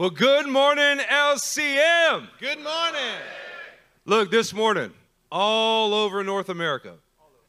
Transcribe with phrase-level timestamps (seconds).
[0.00, 2.26] Well, good morning, LCM.
[2.38, 3.18] Good morning.
[4.06, 4.94] Look, this morning,
[5.30, 6.94] all over North America,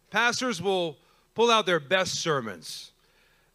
[0.10, 0.98] pastors will
[1.34, 2.92] pull out their best sermons.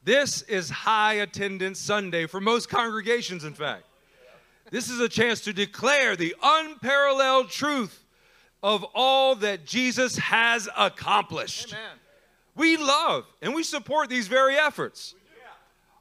[0.03, 3.85] This is high attendance Sunday for most congregations, in fact.
[4.71, 8.03] This is a chance to declare the unparalleled truth
[8.63, 11.75] of all that Jesus has accomplished.
[11.75, 11.99] Amen.
[12.55, 15.15] We love and we support these very efforts.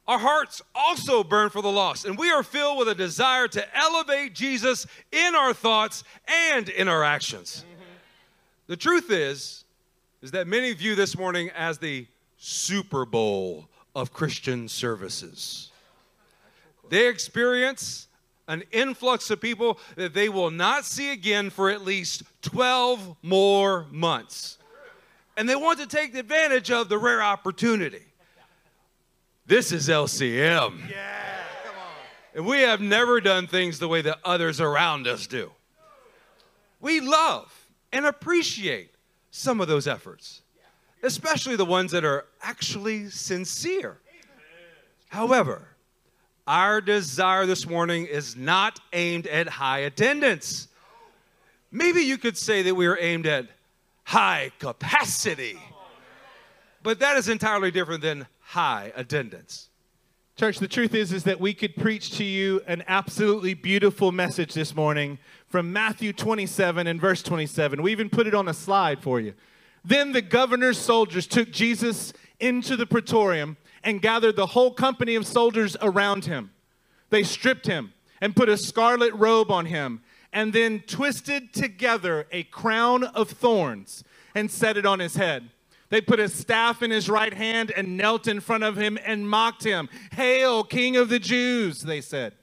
[0.08, 3.76] Our hearts also burn for the lost, and we are filled with a desire to
[3.76, 6.04] elevate Jesus in our thoughts
[6.52, 7.64] and in our actions.
[8.68, 9.64] The truth is,
[10.22, 15.70] is that many view this morning as the Super Bowl of Christian services.
[16.88, 18.06] They experience
[18.48, 23.86] an influx of people that they will not see again for at least 12 more
[23.90, 24.58] months.
[25.36, 28.02] And they want to take advantage of the rare opportunity.
[29.46, 30.90] This is LCM.
[30.90, 31.92] Yeah, come on.
[32.34, 35.52] And we have never done things the way that others around us do.
[36.80, 37.52] We love
[37.92, 38.90] and appreciate
[39.30, 40.42] some of those efforts,
[41.02, 43.98] especially the ones that are actually sincere.
[45.08, 45.68] However,
[46.48, 50.66] our desire this morning is not aimed at high attendance.
[51.70, 53.46] Maybe you could say that we are aimed at
[54.02, 55.58] high capacity,
[56.82, 59.70] but that is entirely different than high attendance.
[60.36, 64.54] Church, the truth is is that we could preach to you an absolutely beautiful message
[64.54, 67.82] this morning from Matthew 27 and verse 27.
[67.82, 69.34] We even put it on a slide for you.
[69.84, 75.26] Then the governor's soldiers took Jesus into the praetorium and gathered the whole company of
[75.26, 76.52] soldiers around him.
[77.10, 80.02] They stripped him and put a scarlet robe on him
[80.32, 84.04] and then twisted together a crown of thorns
[84.36, 85.50] and set it on his head.
[85.88, 89.28] They put a staff in his right hand and knelt in front of him and
[89.28, 89.88] mocked him.
[90.12, 92.34] Hail, King of the Jews, they said.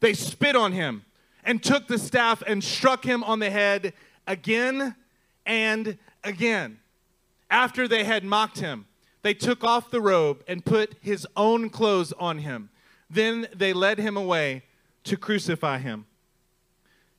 [0.00, 1.04] They spit on him
[1.44, 3.92] and took the staff and struck him on the head
[4.26, 4.94] again
[5.44, 6.78] and again.
[7.50, 8.86] After they had mocked him,
[9.22, 12.70] they took off the robe and put his own clothes on him.
[13.10, 14.62] Then they led him away
[15.04, 16.06] to crucify him.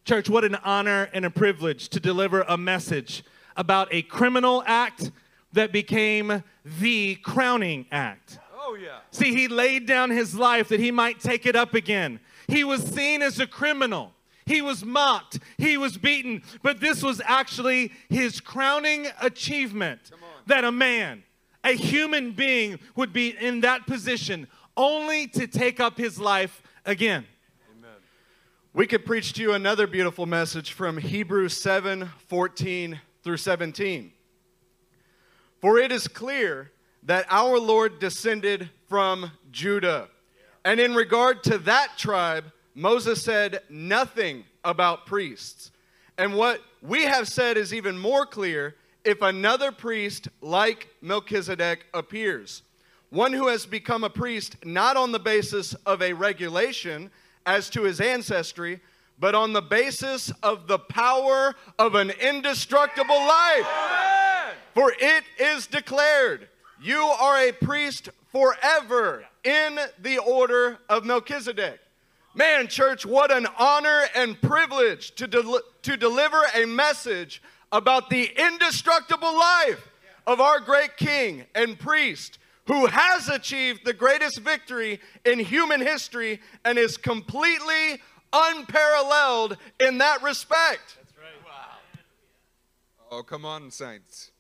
[0.06, 3.24] Church, what an honor and a privilege to deliver a message
[3.58, 5.12] about a criminal act
[5.56, 8.40] that became the crowning act.
[8.58, 9.00] Oh, yeah.
[9.12, 12.20] See, he laid down his life that he might take it up again.
[12.48, 14.14] He was seen as a criminal.
[14.46, 15.40] He was mocked.
[15.58, 16.44] He was beaten.
[16.62, 20.12] But this was actually his crowning achievement
[20.46, 21.24] that a man,
[21.64, 27.26] a human being, would be in that position only to take up his life again.
[28.74, 34.12] We could preach to you another beautiful message from Hebrews 7 14 through 17.
[35.66, 36.70] For it is clear
[37.02, 40.10] that our Lord descended from Judah.
[40.64, 42.44] And in regard to that tribe,
[42.76, 45.72] Moses said nothing about priests.
[46.20, 52.62] And what we have said is even more clear if another priest like Melchizedek appears,
[53.10, 57.10] one who has become a priest not on the basis of a regulation
[57.48, 58.82] as to his ancestry,
[59.18, 64.25] but on the basis of the power of an indestructible life.
[64.76, 66.50] For it is declared,
[66.82, 71.80] you are a priest forever in the order of Melchizedek.
[72.34, 77.42] Man, church, what an honor and privilege to, del- to deliver a message
[77.72, 79.90] about the indestructible life
[80.28, 82.38] of our great king and priest
[82.68, 88.02] who has achieved the greatest victory in human history and is completely
[88.34, 90.98] unparalleled in that respect.
[93.10, 94.32] Oh, come on, saints.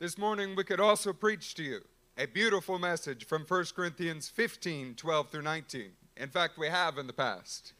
[0.00, 1.80] This morning we could also preach to you
[2.16, 5.90] a beautiful message from 1 Corinthians 15 12 through 19.
[6.16, 7.72] In fact, we have in the past.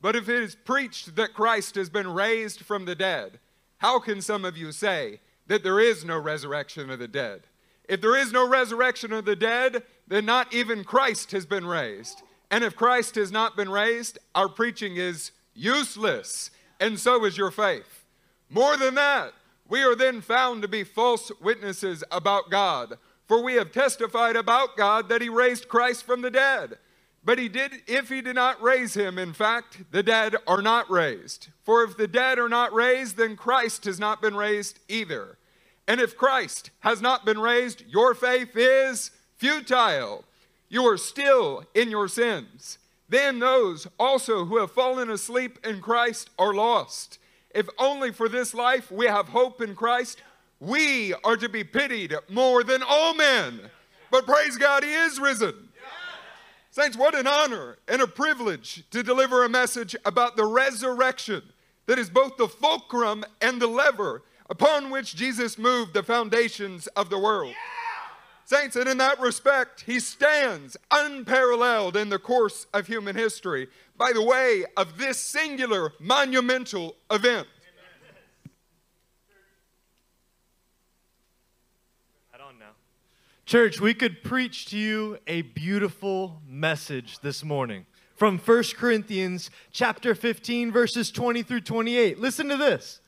[0.00, 3.40] But if it is preached that Christ has been raised from the dead,
[3.78, 5.18] how can some of you say
[5.48, 7.40] that there is no resurrection of the dead?
[7.88, 12.22] If there is no resurrection of the dead, then not even Christ has been raised.
[12.52, 17.50] And if Christ has not been raised, our preaching is useless, and so is your
[17.50, 18.04] faith.
[18.48, 19.32] More than that,
[19.68, 24.76] we are then found to be false witnesses about God, for we have testified about
[24.76, 26.78] God that he raised Christ from the dead.
[27.24, 30.90] But he did if he did not raise him, in fact, the dead are not
[30.90, 31.48] raised.
[31.62, 35.36] For if the dead are not raised, then Christ has not been raised either.
[35.86, 40.24] And if Christ has not been raised, your faith is futile.
[40.68, 42.78] You are still in your sins.
[43.08, 47.18] Then those also who have fallen asleep in Christ are lost.
[47.54, 50.22] If only for this life we have hope in Christ,
[50.60, 53.60] we are to be pitied more than all men.
[54.10, 55.68] But praise God, He is risen.
[56.70, 61.42] Saints, what an honor and a privilege to deliver a message about the resurrection
[61.86, 67.10] that is both the fulcrum and the lever upon which Jesus moved the foundations of
[67.10, 67.54] the world.
[68.44, 73.68] Saints, and in that respect, he stands unparalleled in the course of human history
[73.98, 77.48] by the way of this singular monumental event.
[83.44, 90.14] Church, we could preach to you a beautiful message this morning from 1 Corinthians chapter
[90.14, 92.18] 15 verses 20 through 28.
[92.18, 93.00] Listen to this.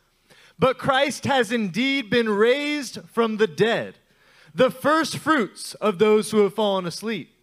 [0.58, 3.98] But Christ has indeed been raised from the dead,
[4.54, 7.34] the first fruits of those who have fallen asleep.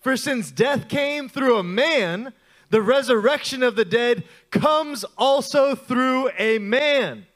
[0.00, 2.32] For since death came through a man,
[2.70, 7.26] the resurrection of the dead comes also through a man.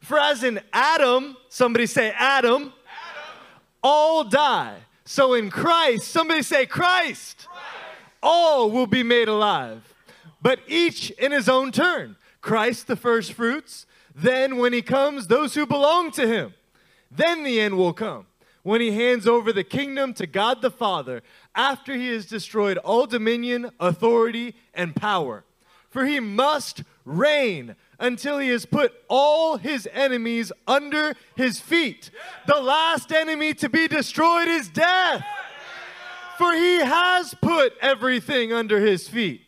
[0.00, 2.72] For as in Adam, somebody say Adam,
[3.82, 4.78] all die.
[5.04, 7.64] So in Christ, somebody say Christ, Christ.
[8.22, 9.94] all will be made alive,
[10.42, 12.16] but each in his own turn.
[12.40, 16.54] Christ the first fruits, then when he comes, those who belong to him.
[17.10, 18.26] Then the end will come
[18.62, 21.22] when he hands over the kingdom to God the Father
[21.58, 25.44] after he has destroyed all dominion, authority, and power.
[25.90, 32.12] For he must reign until he has put all his enemies under his feet.
[32.46, 35.24] The last enemy to be destroyed is death.
[36.38, 39.42] For he has put everything under his feet.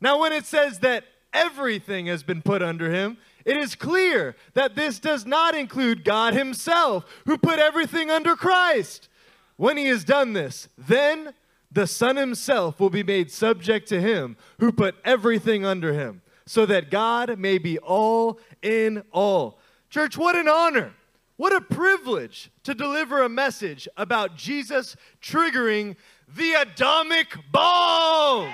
[0.00, 4.76] Now, when it says that everything has been put under him, it is clear that
[4.76, 9.08] this does not include God himself, who put everything under Christ.
[9.56, 11.34] When he has done this, then
[11.70, 16.64] the Son himself will be made subject to him who put everything under him so
[16.64, 19.58] that God may be all in all.
[19.90, 20.94] Church, what an honor.
[21.36, 25.94] What a privilege to deliver a message about Jesus triggering
[26.26, 28.50] the atomic bomb,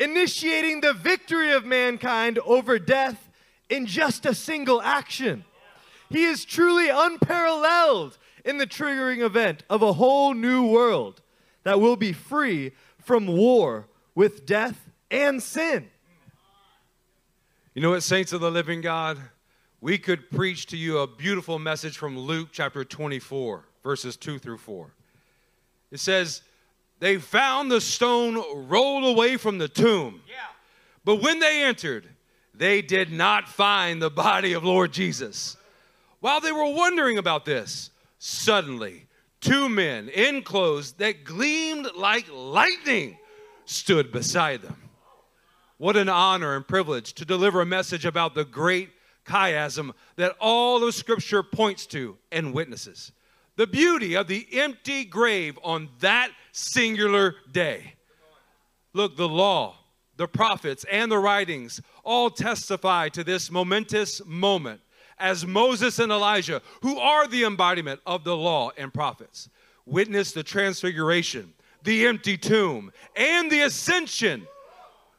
[0.00, 3.30] initiating the victory of mankind over death
[3.68, 5.44] in just a single action.
[6.10, 11.20] He is truly unparalleled in the triggering event of a whole new world
[11.64, 12.72] that will be free
[13.02, 15.88] from war with death and sin.
[17.74, 19.18] You know what, saints of the living God?
[19.80, 24.58] We could preach to you a beautiful message from Luke chapter 24, verses 2 through
[24.58, 24.94] 4.
[25.90, 26.42] It says,
[27.00, 30.22] They found the stone rolled away from the tomb.
[30.28, 30.34] Yeah.
[31.04, 32.08] But when they entered,
[32.54, 35.56] they did not find the body of Lord Jesus.
[36.20, 39.06] While they were wondering about this, suddenly
[39.44, 43.18] two men in clothes that gleamed like lightning
[43.66, 44.76] stood beside them.
[45.76, 48.90] What an honor and privilege to deliver a message about the great
[49.26, 53.12] chiasm that all of Scripture points to and witnesses.
[53.56, 57.94] The beauty of the empty grave on that singular day.
[58.92, 59.76] Look, the law,
[60.16, 64.80] the prophets, and the writings all testify to this momentous moment
[65.24, 69.48] as Moses and Elijah, who are the embodiment of the law and prophets,
[69.86, 74.46] witness the transfiguration, the empty tomb, and the ascension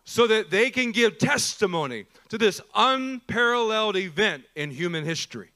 [0.04, 5.50] so that they can give testimony to this unparalleled event in human history.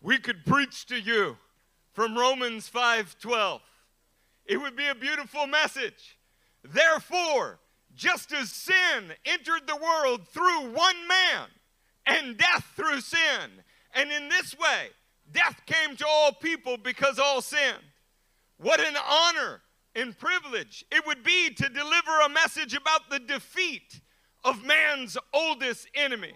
[0.00, 1.38] We could preach to you
[1.92, 3.62] from Romans 5:12.
[4.46, 6.18] It would be a beautiful message.
[6.64, 7.60] Therefore,
[7.94, 11.50] just as sin entered the world through one man,
[12.06, 13.62] and death through sin,
[13.94, 14.90] and in this way
[15.32, 17.82] death came to all people because all sinned.
[18.58, 19.62] What an honor
[19.94, 24.00] and privilege it would be to deliver a message about the defeat
[24.44, 26.34] of man's oldest enemy.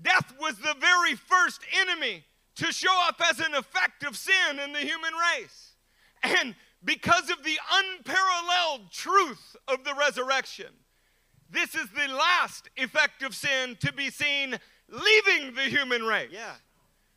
[0.00, 2.24] Death was the very first enemy
[2.56, 5.74] to show up as an effect of sin in the human race.
[6.22, 10.72] And because of the unparalleled truth of the resurrection,
[11.52, 16.30] this is the last effect of sin to be seen leaving the human race.
[16.32, 16.54] Yeah.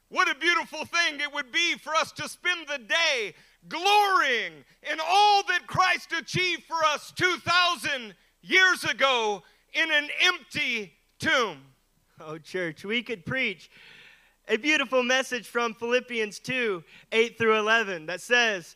[0.10, 3.34] What a beautiful thing it would be for us to spend the day
[3.68, 9.42] glorying in all that Christ achieved for us 2,000 years ago
[9.74, 11.58] in an empty tomb.
[12.20, 13.70] Oh, church, we could preach
[14.48, 18.76] a beautiful message from Philippians 2 8 through 11 that says,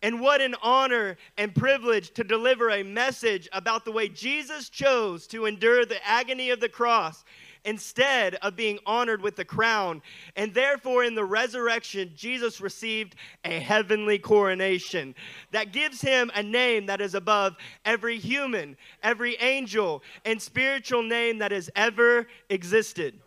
[0.00, 5.26] And what an honor and privilege to deliver a message about the way Jesus chose
[5.28, 7.24] to endure the agony of the cross
[7.64, 10.00] instead of being honored with the crown.
[10.36, 15.14] And therefore, in the resurrection, Jesus received a heavenly coronation
[15.50, 21.38] that gives him a name that is above every human, every angel, and spiritual name
[21.38, 23.18] that has ever existed.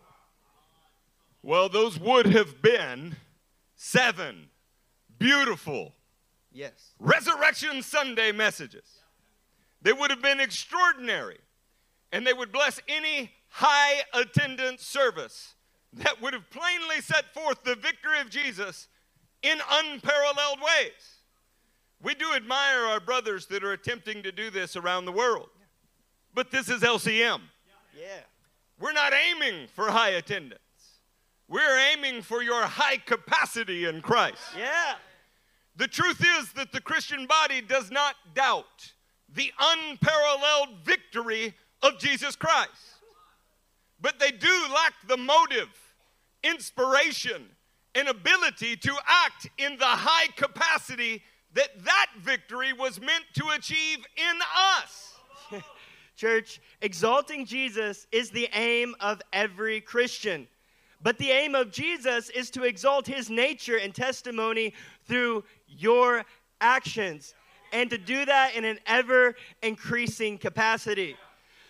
[1.43, 3.15] Well, those would have been
[3.75, 4.47] seven
[5.19, 5.93] beautiful
[6.51, 6.91] Yes.
[6.99, 8.85] Resurrection Sunday messages.
[9.81, 11.39] They would have been extraordinary,
[12.11, 15.55] and they would bless any high attendance service
[15.93, 18.87] that would have plainly set forth the victory of Jesus
[19.41, 21.19] in unparalleled ways.
[22.01, 25.49] We do admire our brothers that are attempting to do this around the world,
[26.33, 27.41] but this is LCM.
[27.97, 28.21] Yeah.
[28.79, 30.59] We're not aiming for high attendance.
[31.47, 34.41] We're aiming for your high capacity in Christ.
[34.57, 34.95] Yeah.
[35.81, 38.93] The truth is that the Christian body does not doubt
[39.27, 42.99] the unparalleled victory of Jesus Christ.
[43.99, 45.69] But they do lack the motive,
[46.43, 47.47] inspiration,
[47.95, 51.23] and ability to act in the high capacity
[51.55, 54.39] that that victory was meant to achieve in
[54.77, 55.15] us.
[56.15, 60.47] Church, exalting Jesus is the aim of every Christian.
[61.03, 64.73] But the aim of Jesus is to exalt his nature and testimony
[65.07, 65.43] through
[65.77, 66.25] your
[66.59, 67.33] actions,
[67.73, 71.15] and to do that in an ever increasing capacity.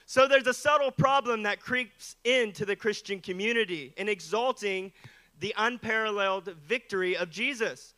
[0.05, 4.91] So there's a subtle problem that creeps into the Christian community in exalting
[5.39, 7.93] the unparalleled victory of Jesus.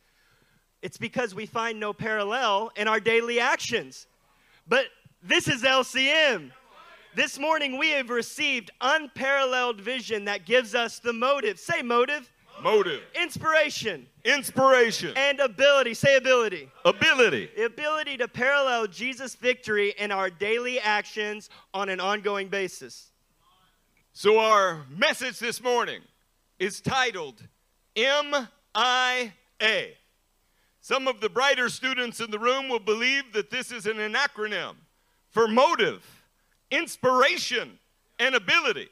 [0.80, 4.06] It's because we find no parallel in our daily actions.
[4.68, 4.86] But
[5.22, 6.52] this is LCM.
[7.14, 11.58] This morning we have received unparalleled vision that gives us the motive.
[11.58, 12.30] Say motive,
[12.62, 15.94] Motive, inspiration, inspiration, and ability.
[15.94, 16.70] Say ability.
[16.84, 17.50] ability.
[17.56, 23.10] The ability to parallel Jesus' victory in our daily actions on an ongoing basis.
[24.12, 26.00] So, our message this morning
[26.58, 27.42] is titled
[27.96, 29.32] MIA.
[30.80, 34.76] Some of the brighter students in the room will believe that this is an acronym
[35.30, 36.04] for motive,
[36.70, 37.78] inspiration,
[38.18, 38.88] and ability,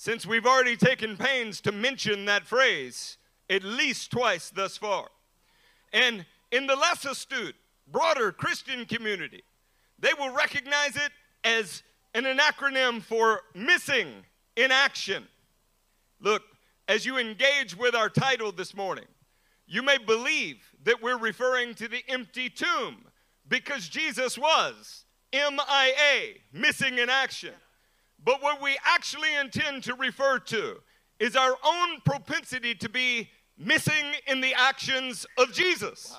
[0.00, 3.18] since we've already taken pains to mention that phrase
[3.50, 5.08] at least twice thus far.
[5.92, 7.54] And in the less astute,
[7.86, 9.42] broader Christian community,
[9.98, 11.12] they will recognize it
[11.44, 11.82] as
[12.14, 14.08] an acronym for missing
[14.56, 15.28] in action.
[16.18, 16.44] Look,
[16.88, 19.04] as you engage with our title this morning,
[19.66, 23.04] you may believe that we're referring to the empty tomb
[23.46, 27.52] because Jesus was MIA, missing in action.
[28.24, 30.80] But what we actually intend to refer to
[31.18, 36.16] is our own propensity to be missing in the actions of Jesus.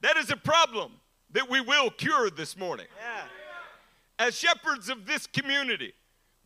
[0.00, 0.92] That is a problem
[1.32, 2.86] that we will cure this morning.
[2.98, 4.26] Yeah.
[4.26, 5.92] As shepherds of this community,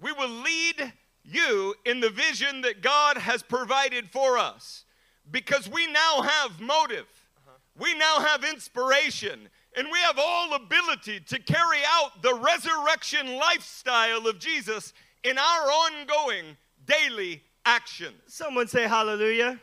[0.01, 0.93] we will lead
[1.23, 4.85] you in the vision that God has provided for us
[5.31, 7.07] because we now have motive,
[7.37, 7.59] uh-huh.
[7.79, 14.27] we now have inspiration, and we have all ability to carry out the resurrection lifestyle
[14.27, 14.93] of Jesus
[15.25, 16.57] in our ongoing
[16.87, 18.15] daily action.
[18.27, 19.61] Someone say hallelujah.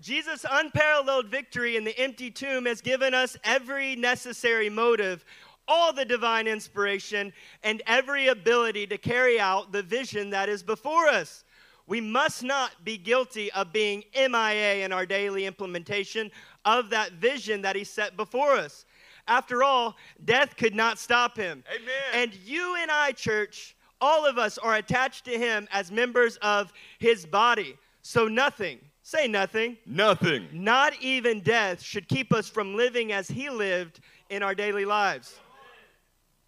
[0.00, 5.24] Jesus' unparalleled victory in the empty tomb has given us every necessary motive,
[5.68, 11.06] all the divine inspiration, and every ability to carry out the vision that is before
[11.06, 11.44] us.
[11.86, 16.30] We must not be guilty of being MIA in our daily implementation
[16.64, 18.84] of that vision that He set before us.
[19.28, 21.62] After all, death could not stop Him.
[21.72, 21.92] Amen.
[22.14, 26.72] And you and I, church, all of us are attached to Him as members of
[26.98, 27.76] His body.
[28.02, 30.48] So nothing, say nothing, Nothing.
[30.52, 35.38] not even death should keep us from living as He lived in our daily lives.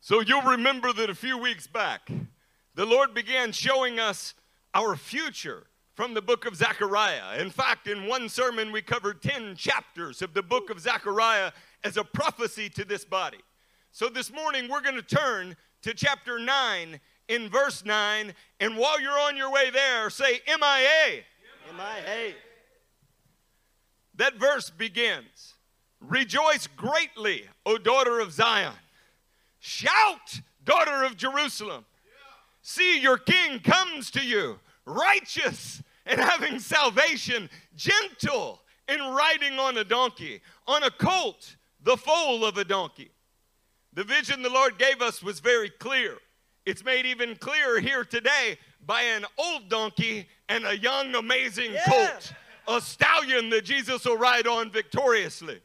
[0.01, 2.11] So you'll remember that a few weeks back,
[2.75, 4.35] the Lord began showing us
[4.75, 7.39] our future from the book of Zechariah.
[7.39, 11.53] In fact, in one sermon, we covered 10 chapters of the book of Zechariah
[11.85, 13.39] as a prophecy to this body.
[13.93, 18.35] So this morning, we're going to turn to chapter 9 in verse 9.
[18.59, 21.23] And while you're on your way there, say MIA.
[21.71, 22.35] M-I-A.
[24.17, 25.55] That verse begins
[26.01, 28.75] Rejoice greatly, O daughter of Zion.
[29.61, 31.87] Shout, daughter of Jerusalem.
[32.63, 39.85] See, your king comes to you, righteous and having salvation, gentle and riding on a
[39.85, 43.11] donkey, on a colt, the foal of a donkey.
[43.93, 46.19] The vision the Lord gave us was very clear.
[46.67, 51.85] It's made even clearer here today by an old donkey and a young, amazing Yeah.
[51.85, 52.33] colt,
[52.67, 55.61] a stallion that Jesus will ride on victoriously.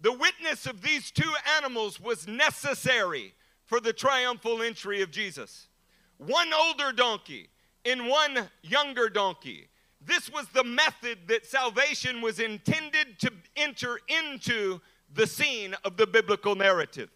[0.00, 3.34] The witness of these two animals was necessary
[3.66, 5.68] for the triumphal entry of Jesus.
[6.16, 7.50] One older donkey
[7.84, 9.68] and one younger donkey.
[10.00, 14.80] This was the method that salvation was intended to enter into
[15.12, 17.10] the scene of the biblical narrative.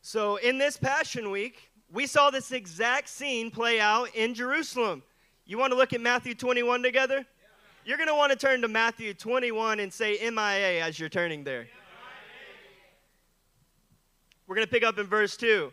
[0.00, 5.02] So, in this Passion Week, we saw this exact scene play out in Jerusalem.
[5.46, 7.24] You want to look at Matthew 21 together?
[7.84, 11.44] You're going to want to turn to Matthew 21 and say MIA as you're turning
[11.44, 11.66] there.
[14.46, 15.72] We're going to pick up in verse 2.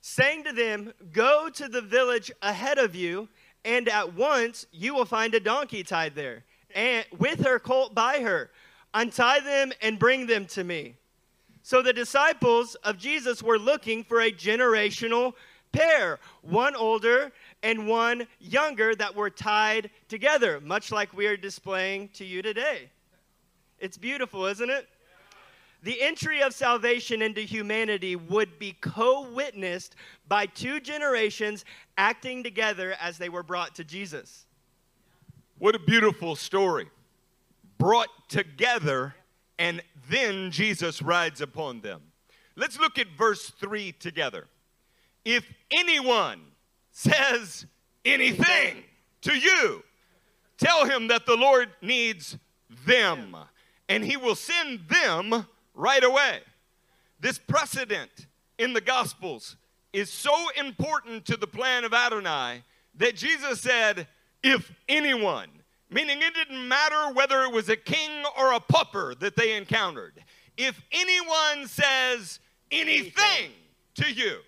[0.00, 3.28] Saying to them, Go to the village ahead of you,
[3.64, 8.20] and at once you will find a donkey tied there, and with her colt by
[8.20, 8.50] her.
[8.94, 10.96] Untie them and bring them to me.
[11.62, 15.34] So the disciples of Jesus were looking for a generational
[15.72, 17.30] pair, one older
[17.62, 22.88] and one younger, that were tied together, much like we are displaying to you today.
[23.78, 24.88] It's beautiful, isn't it?
[25.82, 29.94] The entry of salvation into humanity would be co witnessed
[30.26, 31.64] by two generations
[31.96, 34.46] acting together as they were brought to Jesus.
[35.58, 36.88] What a beautiful story.
[37.78, 39.14] Brought together,
[39.58, 42.02] and then Jesus rides upon them.
[42.56, 44.48] Let's look at verse 3 together.
[45.24, 46.40] If anyone
[46.90, 47.66] says
[48.04, 48.82] anything
[49.22, 49.84] to you,
[50.56, 52.36] tell him that the Lord needs
[52.86, 53.36] them,
[53.88, 55.46] and he will send them
[55.78, 56.40] right away.
[57.20, 58.26] This precedent
[58.58, 59.56] in the Gospels
[59.92, 62.62] is so important to the plan of Adonai
[62.96, 64.06] that Jesus said,
[64.42, 65.48] if anyone,
[65.88, 70.22] meaning it didn't matter whether it was a king or a pauper that they encountered,
[70.56, 73.52] if anyone says anything
[73.94, 74.38] to you,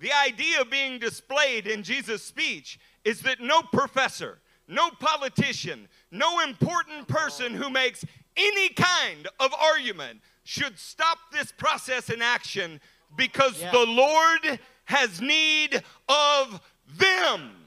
[0.00, 7.06] the idea being displayed in Jesus' speech is that no professor, no politician, no important
[7.06, 8.04] person who makes
[8.36, 12.80] any kind of argument should stop this process in action
[13.16, 13.70] because Yeah.
[13.72, 17.66] the Lord has need of them.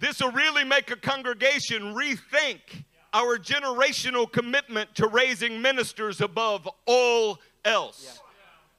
[0.00, 7.38] This will really make a congregation rethink our generational commitment to raising ministers above all
[7.64, 8.20] else.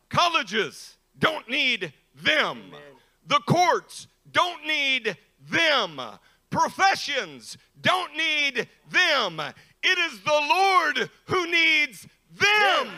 [0.09, 2.73] Colleges don't need them.
[3.27, 6.01] The courts don't need them.
[6.49, 9.39] Professions don't need them.
[9.39, 12.89] It is the Lord who needs them.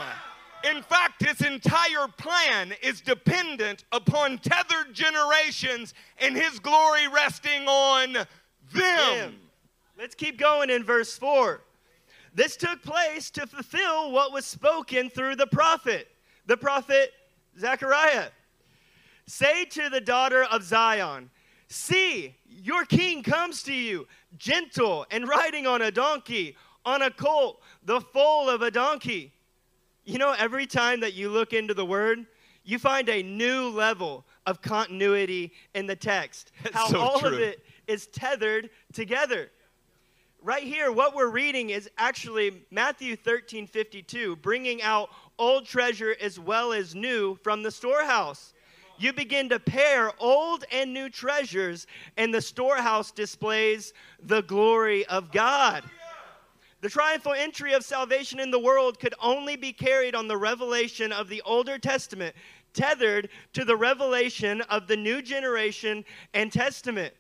[0.64, 8.14] In fact, his entire plan is dependent upon tethered generations and his glory resting on
[8.14, 8.28] them.
[8.74, 9.36] Them.
[9.98, 11.62] Let's keep going in verse 4.
[12.34, 16.08] This took place to fulfill what was spoken through the prophet,
[16.46, 17.12] the prophet
[17.60, 18.30] Zechariah.
[19.28, 21.30] Say to the daughter of Zion,
[21.68, 27.62] See, your king comes to you, gentle and riding on a donkey, on a colt,
[27.86, 29.34] the foal of a donkey.
[30.06, 32.26] You know, every time that you look into the word,
[32.64, 36.52] you find a new level of continuity in the text.
[36.64, 39.50] That's How so all of it is tethered together.
[40.42, 46.38] Right here, what we're reading is actually Matthew 13 52, bringing out old treasure as
[46.38, 48.54] well as new from the storehouse.
[48.98, 55.32] You begin to pair old and new treasures, and the storehouse displays the glory of
[55.32, 55.84] God.
[56.84, 61.14] The triumphal entry of salvation in the world could only be carried on the revelation
[61.14, 62.36] of the Older Testament,
[62.74, 67.14] tethered to the revelation of the new generation and Testament.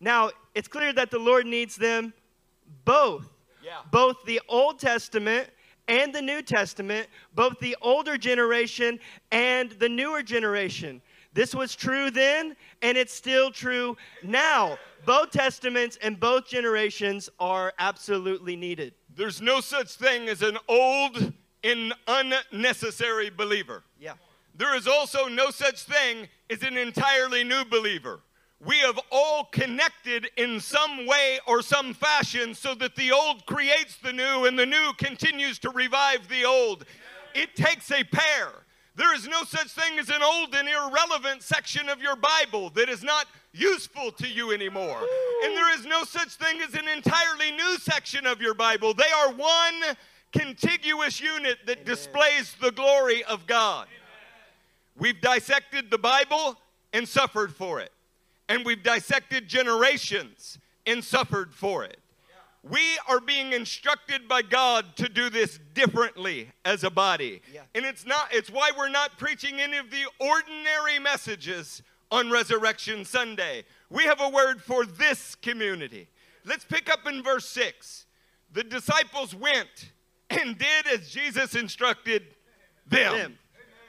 [0.00, 2.12] Now, it's clear that the Lord needs them
[2.84, 3.26] both.
[3.64, 3.78] Yeah.
[3.90, 5.48] Both the Old Testament
[5.88, 9.00] and the New Testament, both the older generation
[9.32, 11.00] and the newer generation.
[11.32, 14.78] This was true then, and it's still true now.
[15.06, 18.94] Both testaments and both generations are absolutely needed.
[19.16, 23.84] There's no such thing as an old and unnecessary believer.
[23.98, 24.14] Yeah.
[24.56, 28.20] There is also no such thing as an entirely new believer.
[28.64, 33.96] We have all connected in some way or some fashion so that the old creates
[33.96, 36.84] the new and the new continues to revive the old.
[37.34, 38.50] It takes a pair.
[38.96, 42.88] There is no such thing as an old and irrelevant section of your Bible that
[42.88, 45.00] is not useful to you anymore.
[45.44, 48.92] And there is no such thing as an entirely new section of your Bible.
[48.94, 49.96] They are one
[50.32, 53.86] contiguous unit that displays the glory of God.
[54.96, 56.58] We've dissected the Bible
[56.92, 57.92] and suffered for it.
[58.48, 61.98] And we've dissected generations and suffered for it.
[62.62, 67.40] We are being instructed by God to do this differently as a body.
[67.52, 67.62] Yeah.
[67.74, 73.04] And it's not it's why we're not preaching any of the ordinary messages on Resurrection
[73.04, 73.64] Sunday.
[73.88, 76.08] We have a word for this community.
[76.44, 78.06] Let's pick up in verse 6.
[78.52, 79.92] The disciples went
[80.28, 82.22] and did as Jesus instructed
[82.86, 83.12] them.
[83.16, 83.38] Them.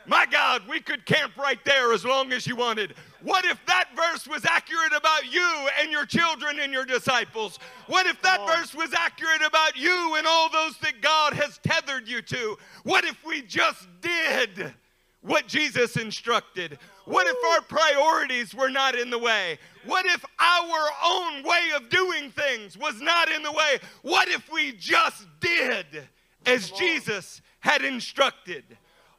[0.08, 2.96] My God, we could camp right there as long as you wanted.
[3.24, 7.60] What if that verse was accurate about you and your children and your disciples?
[7.88, 8.48] What if that oh.
[8.48, 12.58] verse was accurate about you and all those that God has tethered you to?
[12.84, 14.74] What if we just did
[15.22, 16.80] what Jesus instructed?
[17.06, 19.60] What if our priorities were not in the way?
[19.86, 23.80] What if our own way of doing things was not in the way?
[24.02, 26.08] What if we just did
[26.46, 28.64] as Jesus had instructed?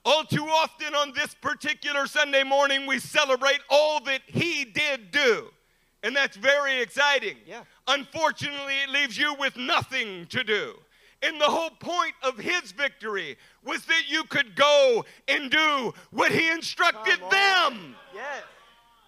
[0.04, 5.48] All too often on this particular Sunday morning, we celebrate all that He did do.
[6.02, 7.36] And that's very exciting.
[7.46, 7.62] Yeah.
[7.86, 10.74] Unfortunately, it leaves you with nothing to do.
[11.22, 16.32] And the whole point of His victory was that you could go and do what
[16.32, 17.94] He instructed them.
[18.12, 18.42] Yes.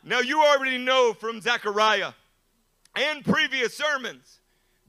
[0.04, 2.12] Now, you already know from Zechariah
[2.94, 4.40] and previous sermons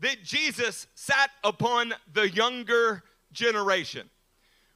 [0.01, 4.09] that Jesus sat upon the younger generation.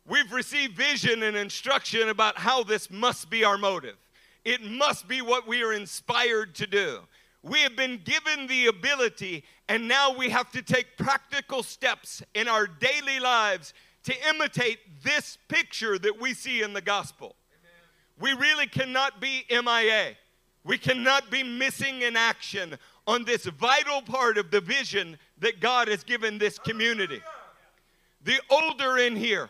[0.07, 3.97] We've received vision and instruction about how this must be our motive.
[4.43, 6.99] It must be what we are inspired to do.
[7.43, 12.47] We have been given the ability, and now we have to take practical steps in
[12.47, 17.35] our daily lives to imitate this picture that we see in the gospel.
[18.19, 20.15] We really cannot be MIA.
[20.63, 25.88] We cannot be missing in action on this vital part of the vision that God
[25.88, 27.21] has given this community.
[28.23, 29.49] The older in here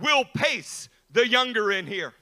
[0.00, 2.14] will pace the younger in here.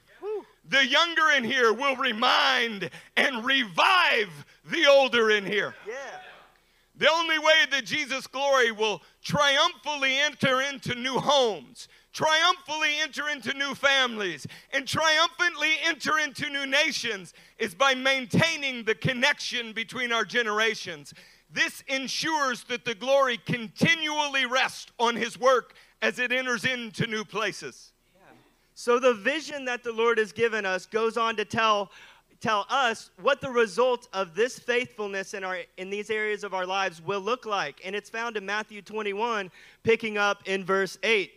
[0.69, 5.75] The younger in here will remind and revive the older in here.
[5.87, 5.93] Yeah.
[6.95, 13.53] The only way that Jesus' glory will triumphantly enter into new homes, triumphantly enter into
[13.53, 20.23] new families, and triumphantly enter into new nations is by maintaining the connection between our
[20.23, 21.13] generations.
[21.49, 27.23] This ensures that the glory continually rests on His work as it enters into new
[27.23, 27.91] places.
[28.73, 31.91] So the vision that the Lord has given us goes on to tell
[32.39, 36.65] tell us what the result of this faithfulness in our in these areas of our
[36.65, 37.79] lives will look like.
[37.85, 39.51] And it's found in Matthew 21
[39.83, 41.31] picking up in verse 8.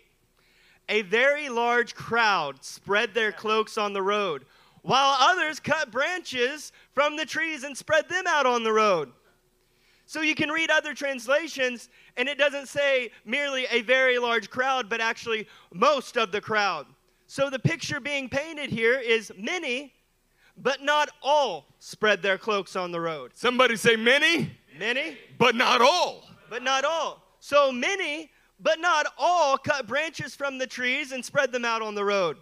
[0.88, 4.44] A very large crowd spread their cloaks on the road,
[4.82, 9.12] while others cut branches from the trees and spread them out on the road.
[10.06, 14.88] So you can read other translations, and it doesn't say merely a very large crowd,
[14.90, 16.86] but actually most of the crowd.
[17.26, 19.94] So the picture being painted here is many,
[20.58, 23.32] but not all spread their cloaks on the road.
[23.34, 26.28] Somebody say many, Many, but not all.
[26.50, 27.22] but not all.
[27.40, 31.94] So many, but not all cut branches from the trees and spread them out on
[31.94, 32.36] the road.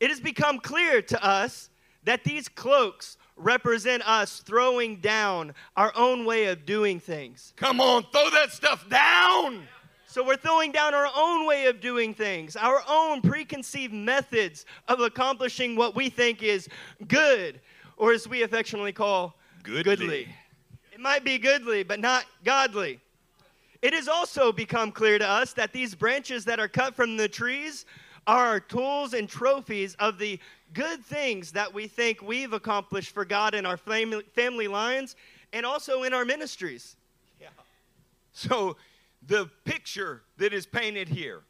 [0.00, 1.68] It has become clear to us
[2.04, 7.52] that these cloaks represent us throwing down our own way of doing things.
[7.56, 9.62] Come on, throw that stuff down.
[10.06, 15.00] So we're throwing down our own way of doing things, our own preconceived methods of
[15.00, 16.68] accomplishing what we think is
[17.08, 17.60] good,
[17.96, 20.28] or as we affectionately call Goodly.
[20.92, 23.00] It might be goodly, but not godly.
[23.80, 27.28] It has also become clear to us that these branches that are cut from the
[27.28, 27.86] trees
[28.26, 30.38] are our tools and trophies of the
[30.72, 35.16] good things that we think we've accomplished for God in our family, family lines
[35.52, 36.96] and also in our ministries.
[37.40, 37.48] Yeah.
[38.32, 38.76] So,
[39.26, 41.42] the picture that is painted here,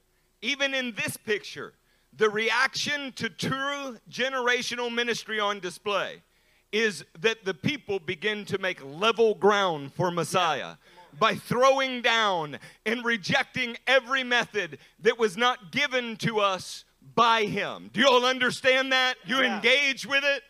[0.43, 1.73] even in this picture,
[2.15, 6.23] the reaction to true generational ministry on display
[6.71, 10.75] is that the people begin to make level ground for Messiah
[11.19, 17.91] by throwing down and rejecting every method that was not given to us by him.
[17.93, 19.17] Do you all understand that?
[19.25, 19.57] You Yeah.
[19.57, 20.45] engage with it?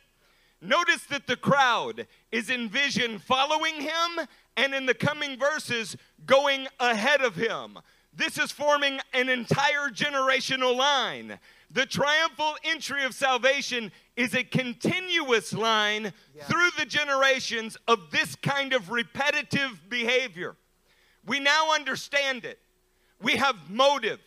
[0.60, 7.20] Notice that the crowd is envisioned following him and in the coming verses going ahead
[7.20, 7.78] of him.
[8.12, 11.40] This is forming an entire generational line.
[11.70, 18.74] The triumphal entry of salvation is a continuous line through the generations of this kind
[18.74, 20.56] of repetitive behavior.
[21.24, 22.58] We now understand it.
[23.20, 24.20] We have motive.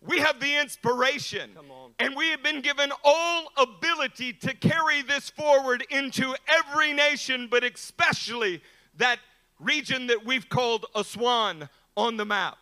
[0.00, 1.50] We have the inspiration.
[1.98, 7.64] And we have been given all ability to carry this forward into every nation, but
[7.64, 8.62] especially
[8.98, 9.18] that
[9.58, 12.58] region that we've called Aswan on the map.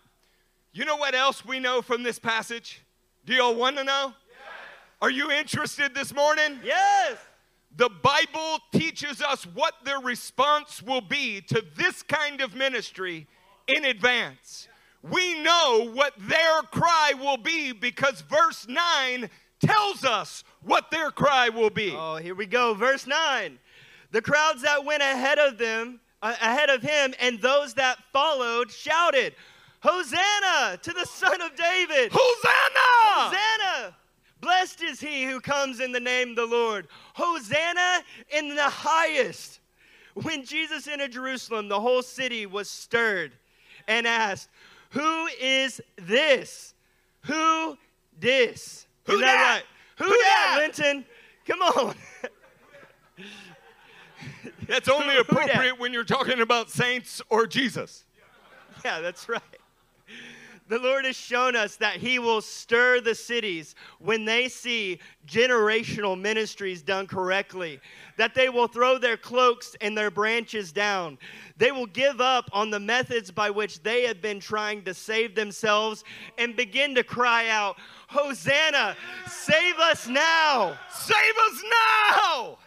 [0.73, 2.83] You know what else we know from this passage?
[3.27, 4.15] Do y'all want to know?
[5.03, 6.61] Are you interested this morning?
[6.65, 7.19] Yes!
[7.77, 13.27] The Bible teaches us what their response will be to this kind of ministry
[13.67, 14.69] in advance.
[15.11, 19.29] We know what their cry will be because verse 9
[19.61, 21.93] tells us what their cry will be.
[21.95, 22.73] Oh, here we go.
[22.73, 23.59] Verse 9.
[24.13, 28.71] The crowds that went ahead of them, uh, ahead of him, and those that followed
[28.71, 29.35] shouted,
[29.81, 32.11] Hosanna to the Son of David.
[32.11, 33.35] Hosanna!
[33.37, 33.97] Hosanna!
[34.41, 36.89] Blessed is he who comes in the name of the Lord.
[37.13, 39.61] Hosanna in the highest.
[40.15, 43.33] When Jesus entered Jerusalem, the whole city was stirred
[43.87, 44.49] and asked,
[44.95, 46.75] Who is this?
[47.23, 47.77] Who
[48.19, 48.87] this?
[49.07, 49.35] Who Isn't dat?
[49.35, 49.65] that right?
[49.99, 50.63] Who, Who that, dat?
[50.79, 51.05] Linton?
[51.47, 51.95] Come on.
[54.69, 58.05] That's only appropriate when you're talking about saints or Jesus.
[58.85, 59.43] Yeah, that's right.
[60.67, 66.19] The Lord has shown us that He will stir the cities when they see generational
[66.19, 67.81] ministries done correctly,
[68.17, 71.19] that they will throw their cloaks and their branches down.
[71.59, 75.35] They will give up on the methods by which they have been trying to save
[75.35, 76.03] themselves
[76.39, 77.77] and begin to cry out,
[78.09, 78.97] Hosanna,
[79.29, 80.79] save us now.
[80.91, 82.59] Save us now!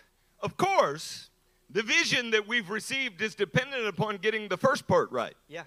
[0.42, 1.32] Of course,
[1.72, 5.36] the vision that we've received is dependent upon getting the first part right.
[5.48, 5.64] Yeah.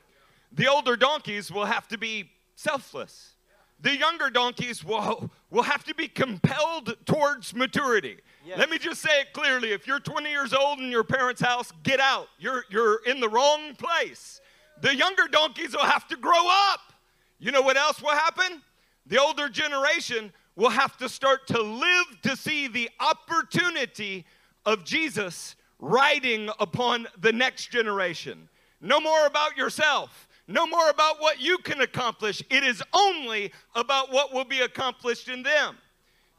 [0.52, 3.34] The older donkeys will have to be selfless.
[3.82, 8.18] The younger donkeys will, will have to be compelled towards maturity.
[8.44, 8.58] Yes.
[8.58, 9.72] Let me just say it clearly.
[9.72, 12.28] If you're 20 years old in your parents' house, get out.
[12.38, 14.40] You're, you're in the wrong place.
[14.82, 16.92] The younger donkeys will have to grow up.
[17.38, 18.60] You know what else will happen?
[19.06, 24.26] The older generation will have to start to live to see the opportunity
[24.66, 28.48] of Jesus riding upon the next generation.
[28.80, 30.28] No more about yourself.
[30.50, 32.42] No more about what you can accomplish.
[32.50, 35.78] It is only about what will be accomplished in them.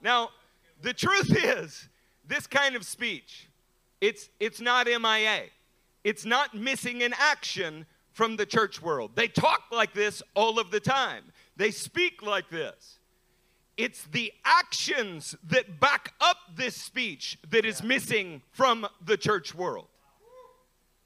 [0.03, 0.31] Now,
[0.81, 1.87] the truth is,
[2.27, 3.47] this kind of speech,
[4.01, 5.43] it's, it's not MIA.
[6.03, 9.11] It's not missing in action from the church world.
[9.15, 11.23] They talk like this all of the time,
[11.55, 12.99] they speak like this.
[13.77, 19.87] It's the actions that back up this speech that is missing from the church world.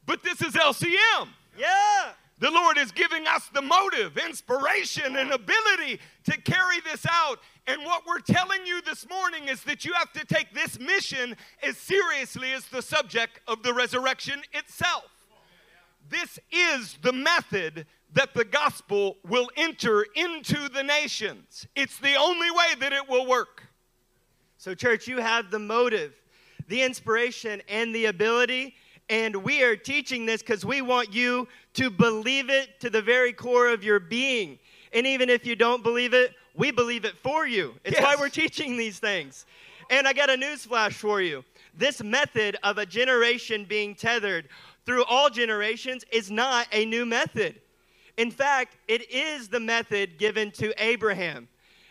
[0.05, 1.29] But this is LCM.
[1.57, 2.13] Yeah.
[2.37, 7.39] The Lord is giving us the motive, inspiration, and ability to carry this out.
[7.65, 11.37] And what we're telling you this morning is that you have to take this mission
[11.63, 15.05] as seriously as the subject of the resurrection itself.
[16.09, 21.67] This is the method that the gospel will enter into the nations.
[21.75, 23.63] It's the only way that it will work.
[24.57, 26.13] So, church, you have the motive,
[26.67, 28.75] the inspiration, and the ability.
[29.09, 33.33] And we are teaching this because we want you to believe it to the very
[33.33, 34.59] core of your being.
[34.93, 37.75] And even if you don't believe it, we believe it for you.
[37.83, 39.45] It's why we're teaching these things.
[39.89, 41.43] And I got a news flash for you.
[41.77, 44.47] This method of a generation being tethered
[44.85, 47.59] through all generations is not a new method.
[48.17, 51.49] In fact, it is the method given to Abraham.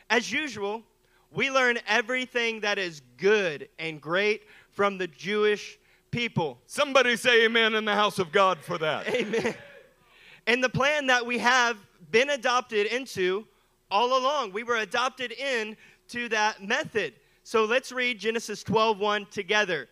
[0.09, 0.83] As usual,
[1.31, 5.79] we learn everything that is good and great from the Jewish
[6.11, 6.59] people.
[6.67, 9.09] Somebody say amen in the house of God for that.
[9.09, 9.55] Amen.
[10.47, 11.79] And the plan that we have
[12.11, 13.47] been adopted into
[13.91, 15.77] all along, we were adopted in
[16.09, 17.15] to that method.
[17.45, 19.89] So let's read Genesis 12:1 together.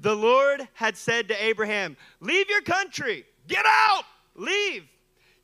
[0.00, 3.26] The Lord had said to Abraham, "Leave your country.
[3.46, 4.04] Get out!
[4.34, 4.88] Leave.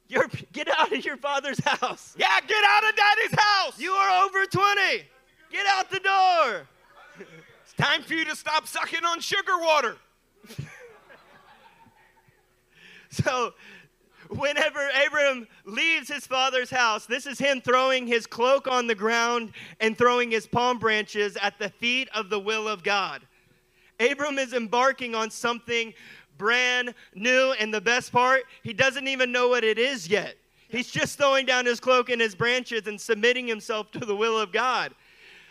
[0.08, 2.14] Your, get out of your father's house.
[2.18, 3.78] Yeah, get out of daddy's house!
[3.78, 5.04] You are over 20.
[5.50, 6.68] Get out the door."
[7.62, 9.96] It's time for you to stop sucking on sugar water.
[13.10, 13.54] So,
[14.28, 19.52] whenever Abram leaves his father's house, this is him throwing his cloak on the ground
[19.80, 23.22] and throwing his palm branches at the feet of the will of God.
[24.00, 25.94] Abram is embarking on something
[26.36, 30.36] brand new, and the best part, he doesn't even know what it is yet.
[30.68, 34.38] He's just throwing down his cloak and his branches and submitting himself to the will
[34.38, 34.94] of God.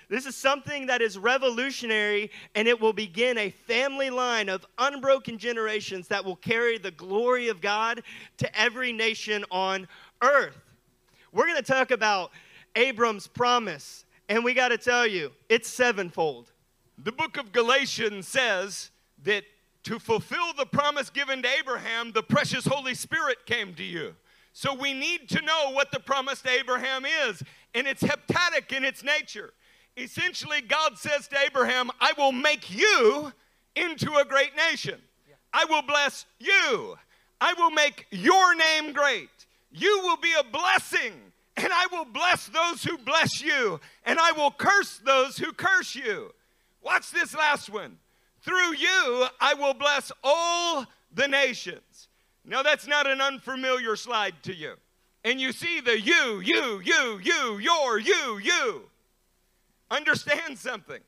[0.10, 5.38] This is something that is revolutionary, and it will begin a family line of unbroken
[5.38, 8.04] generations that will carry the glory of God
[8.38, 9.88] to every nation on
[10.22, 10.58] earth.
[11.34, 12.32] We're going to talk about
[12.76, 16.52] Abram's promise, and we got to tell you, it's sevenfold.
[17.04, 18.92] The book of Galatians says
[19.24, 19.44] that
[19.84, 24.16] to fulfill the promise given to Abraham, the precious Holy Spirit came to you.
[24.54, 27.44] So we need to know what the promise to Abraham is,
[27.76, 29.54] and it's heptadic in its nature.
[29.98, 33.34] Essentially, God says to Abraham, I will make you
[33.76, 35.02] into a great nation.
[35.52, 36.98] I will bless you.
[37.42, 39.30] I will make your name great.
[39.72, 41.14] You will be a blessing,
[41.56, 45.96] and I will bless those who bless you, and I will curse those who curse
[45.96, 46.32] you.
[46.84, 47.98] Watch this last one.
[48.42, 52.08] Through you, I will bless all the nations.
[52.46, 54.74] Now, that's not an unfamiliar slide to you.
[55.24, 58.84] And you see the you, you, you, you, your, you, you.
[59.90, 61.00] Understand something.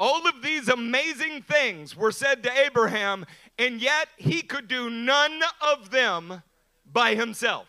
[0.00, 3.26] All of these amazing things were said to Abraham,
[3.58, 6.42] and yet he could do none of them
[6.92, 7.66] by himself.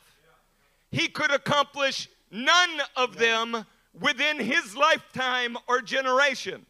[0.91, 3.65] he could accomplish none of them
[3.99, 6.65] within his lifetime or generation.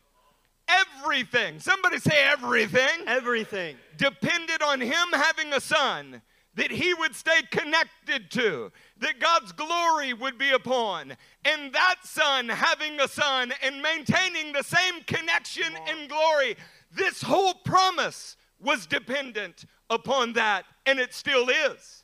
[0.67, 3.75] Everything, somebody say everything, Everything.
[3.97, 6.21] depended on him having a son
[6.60, 12.50] that he would stay connected to, that God's glory would be upon, and that son
[12.50, 16.58] having a son and maintaining the same connection and glory.
[16.91, 22.04] This whole promise was dependent upon that, and it still is.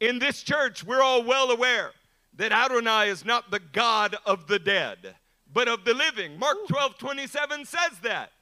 [0.00, 1.92] In this church, we're all well aware
[2.36, 5.14] that Adonai is not the God of the dead,
[5.50, 6.38] but of the living.
[6.38, 8.32] Mark 12 27 says that.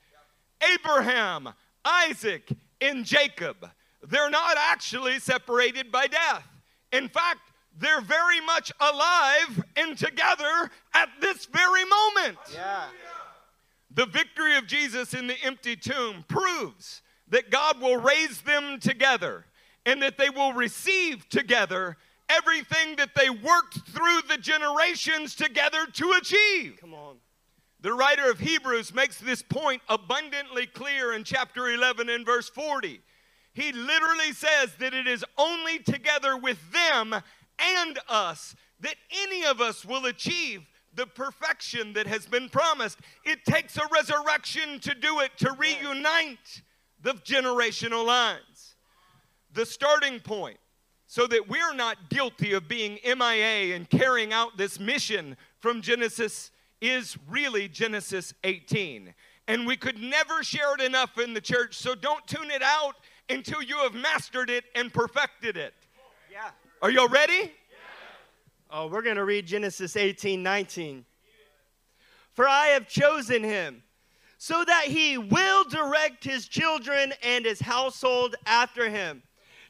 [0.74, 1.50] Abraham,
[1.84, 2.48] Isaac,
[2.80, 3.68] and Jacob,
[4.08, 6.46] they're not actually separated by death.
[6.92, 7.40] In fact,
[7.78, 12.38] they're very much alive and together at this very moment.
[12.52, 12.84] Yeah.
[13.94, 19.46] The victory of Jesus in the empty tomb proves that God will raise them together
[19.86, 21.96] and that they will receive together
[22.28, 26.78] everything that they worked through the generations together to achieve.
[26.80, 27.16] Come on.
[27.80, 33.00] The writer of Hebrews makes this point abundantly clear in chapter 11 and verse 40.
[33.54, 37.14] He literally says that it is only together with them
[37.58, 42.98] and us that any of us will achieve the perfection that has been promised.
[43.24, 46.62] It takes a resurrection to do it, to reunite
[47.02, 48.76] the generational lines.
[49.52, 50.58] The starting point
[51.06, 56.50] so that we're not guilty of being MIA and carrying out this mission from Genesis
[56.80, 59.12] is really Genesis 18.
[59.46, 62.96] And we could never share it enough in the church, so don't tune it out
[63.28, 65.74] until you have mastered it and perfected it.
[66.30, 66.50] Yeah.
[66.80, 67.52] Are y'all ready?
[68.70, 71.04] Oh, we're going to read Genesis 18 19.
[72.32, 73.82] For I have chosen him
[74.42, 79.22] so that he will direct his children and his household after him,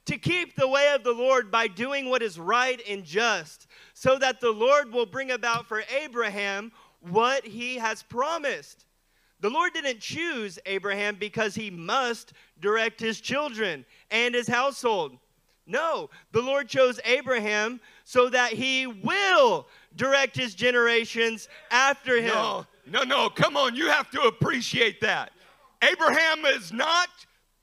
[0.06, 4.18] to keep the way of the Lord by doing what is right and just, so
[4.18, 8.86] that the Lord will bring about for Abraham what he has promised.
[9.42, 15.18] The Lord didn't choose Abraham because he must direct his children and his household.
[15.66, 22.28] No, the Lord chose Abraham so that he will direct his generations after him.
[22.28, 25.32] No, no, no, come on, you have to appreciate that.
[25.82, 27.08] Abraham is not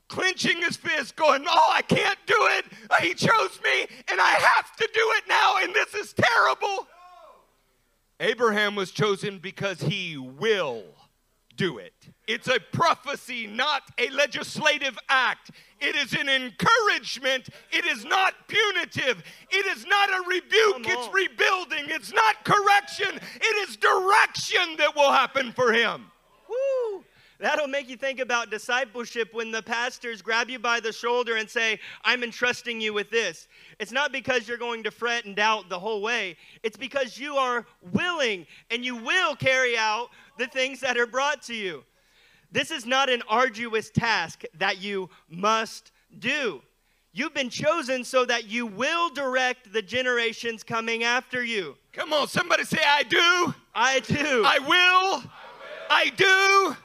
[0.09, 2.65] clenching his fist, going, Oh, I can't do it.
[3.01, 6.87] He chose me, and I have to do it now, and this is terrible.
[8.19, 10.83] Abraham was chosen because he will
[11.59, 11.93] do it.
[12.25, 15.51] It's a prophecy, not a legislative act.
[15.81, 17.49] It is an encouragement.
[17.71, 19.21] It is not punitive.
[19.51, 20.87] It is not a rebuke.
[20.87, 21.89] It's rebuilding.
[21.89, 23.19] It's not correction.
[23.41, 26.05] It is direction that will happen for him.
[26.49, 27.03] Woo!
[27.39, 31.49] That'll make you think about discipleship when the pastors grab you by the shoulder and
[31.49, 33.47] say, I'm entrusting you with this.
[33.79, 37.35] It's not because you're going to fret and doubt the whole way, it's because you
[37.35, 40.09] are willing and you will carry out
[40.39, 41.84] the things that are brought to you.
[42.52, 46.62] This is not an arduous task that you must do.
[47.12, 51.75] You've been chosen so that you will direct the generations coming after you.
[51.91, 53.54] Come on, somebody say, I do.
[53.75, 54.43] I do.
[54.45, 55.23] I will.
[55.89, 56.75] I do.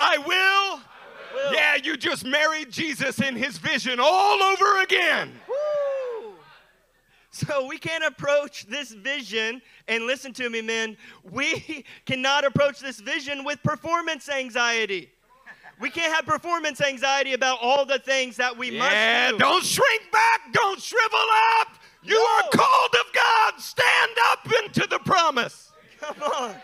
[0.00, 0.80] I will.
[1.34, 1.52] will.
[1.52, 5.32] Yeah, you just married Jesus in his vision all over again.
[5.48, 5.54] Woo!
[7.34, 10.96] So we can't approach this vision, and listen to me, men.
[11.28, 15.10] We cannot approach this vision with performance anxiety.
[15.80, 19.38] We can't have performance anxiety about all the things that we Yeah, must do.
[19.38, 20.52] don't shrink back.
[20.52, 21.18] Don't shrivel
[21.60, 21.68] up.
[22.04, 22.24] You No.
[22.46, 23.60] are called of God.
[23.60, 25.72] Stand up into the promise.
[26.00, 26.54] Come on.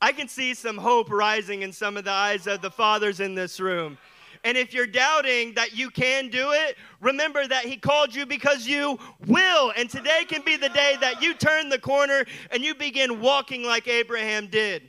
[0.00, 3.34] I can see some hope rising in some of the eyes of the fathers in
[3.34, 3.98] this room.
[4.46, 8.64] And if you're doubting that you can do it, remember that He called you because
[8.64, 9.72] you will.
[9.76, 13.64] And today can be the day that you turn the corner and you begin walking
[13.64, 14.88] like Abraham did.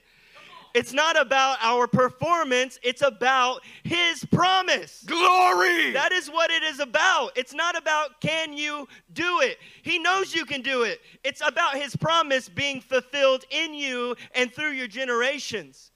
[0.75, 5.03] It's not about our performance, it's about His promise.
[5.07, 5.89] Glory.
[5.89, 7.31] That is what it is about.
[7.35, 9.57] It's not about can you do it.
[9.81, 11.01] He knows you can do it.
[11.23, 15.89] It's about his promise being fulfilled in you and through your generations.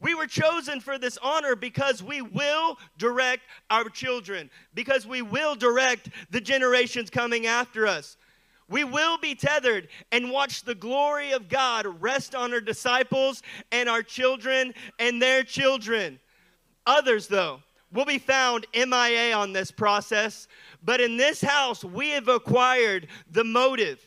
[0.00, 5.56] We were chosen for this honor because we will direct our children, because we will
[5.56, 8.16] direct the generations coming after us.
[8.68, 13.42] We will be tethered and watch the glory of God rest on our disciples
[13.72, 16.20] and our children and their children.
[16.86, 20.46] Others, though, will be found MIA on this process,
[20.84, 24.00] but in this house, we have acquired the motive,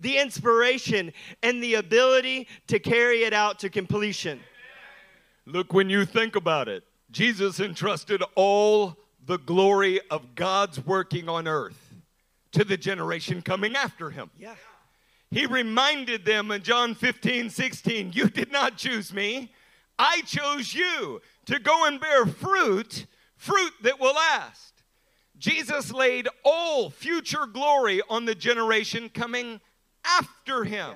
[0.00, 4.40] the inspiration, and the ability to carry it out to completion.
[5.46, 11.46] Look, when you think about it, Jesus entrusted all the glory of God's working on
[11.46, 11.94] earth
[12.52, 14.30] to the generation coming after him.
[14.36, 14.54] Yeah.
[15.30, 19.52] He reminded them in John 15, 16, You did not choose me.
[19.98, 24.82] I chose you to go and bear fruit, fruit that will last.
[25.38, 29.60] Jesus laid all future glory on the generation coming
[30.04, 30.94] after him.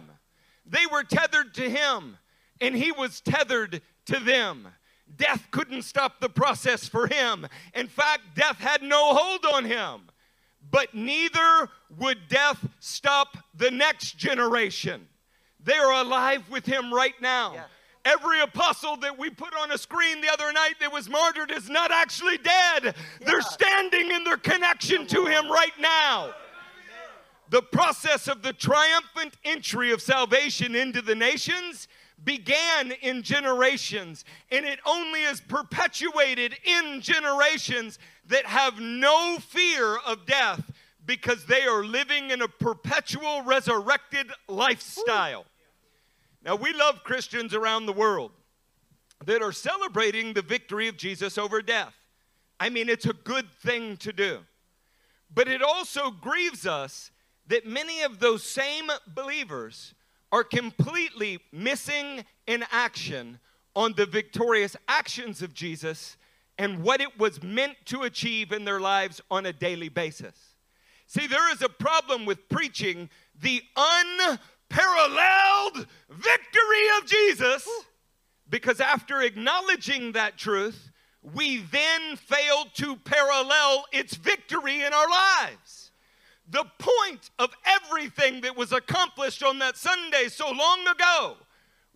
[0.67, 2.17] They were tethered to him,
[2.61, 4.69] and he was tethered to them.
[5.17, 7.47] Death couldn't stop the process for him.
[7.75, 10.03] In fact, death had no hold on him.
[10.71, 15.09] But neither would death stop the next generation.
[15.63, 17.55] They are alive with him right now.
[17.55, 17.65] Yeah.
[18.05, 21.69] Every apostle that we put on a screen the other night that was martyred is
[21.69, 22.95] not actually dead.
[23.21, 26.35] They're standing in their connection to him right now.
[27.51, 31.89] The process of the triumphant entry of salvation into the nations
[32.25, 40.27] began in generations, and it only is perpetuated in generations that have no fear of
[40.27, 40.71] death
[41.07, 45.47] because they are living in a perpetual resurrected lifestyle.
[46.45, 48.33] Now, we love Christians around the world
[49.25, 51.95] that are celebrating the victory of Jesus over death.
[52.59, 54.41] I mean, it's a good thing to do.
[55.33, 57.11] But it also grieves us
[57.47, 59.95] that many of those same believers
[60.33, 63.39] are completely missing in action
[63.75, 66.17] on the victorious actions of Jesus
[66.59, 70.37] and what it was meant to achieve in their lives on a daily basis.
[71.07, 73.09] See, there is a problem with preaching
[73.41, 77.69] the unparalleled victory of Jesus
[78.49, 80.91] because after acknowledging that truth,
[81.23, 85.80] we then fail to parallel its victory in our lives.
[86.51, 91.37] The point of everything that was accomplished on that Sunday so long ago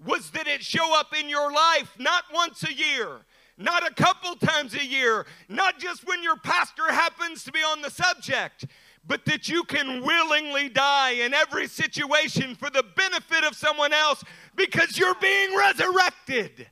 [0.04, 3.20] was that it show up in your life not once a year,
[3.58, 7.82] not a couple times a year, not just when your pastor happens to be on
[7.82, 8.66] the subject,
[9.06, 14.22] but that you can willingly die in every situation for the benefit of someone else
[14.54, 16.68] because you're being resurrected.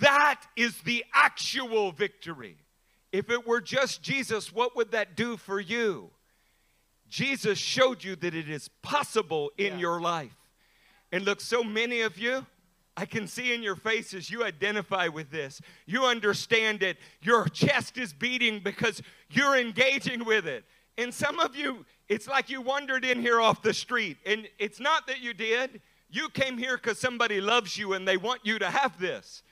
[0.00, 2.56] That is the actual victory.
[3.12, 6.10] If it were just Jesus, what would that do for you?
[7.12, 10.34] Jesus showed you that it is possible in your life.
[11.12, 12.46] And look, so many of you,
[12.96, 15.60] I can see in your faces you identify with this.
[15.84, 16.96] You understand it.
[17.20, 20.64] Your chest is beating because you're engaging with it.
[20.96, 24.16] And some of you, it's like you wandered in here off the street.
[24.24, 25.82] And it's not that you did.
[26.08, 29.42] You came here because somebody loves you and they want you to have this.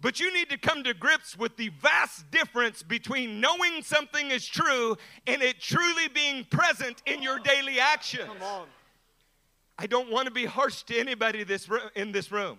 [0.00, 4.46] But you need to come to grips with the vast difference between knowing something is
[4.46, 4.96] true
[5.26, 8.26] and it truly being present in your daily actions.
[8.26, 8.66] Come on.
[9.76, 12.58] I don't want to be harsh to anybody this in this room.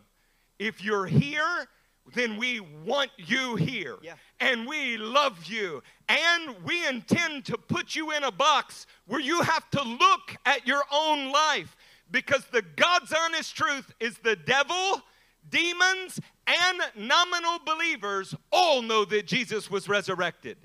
[0.57, 1.67] If you're here,
[2.13, 3.97] then we want you here.
[4.01, 4.13] Yeah.
[4.39, 5.83] And we love you.
[6.07, 10.65] And we intend to put you in a box where you have to look at
[10.65, 11.75] your own life
[12.11, 15.01] because the God's honest truth is the devil,
[15.49, 16.19] demons,
[16.49, 20.57] and nominal believers all know that Jesus was resurrected.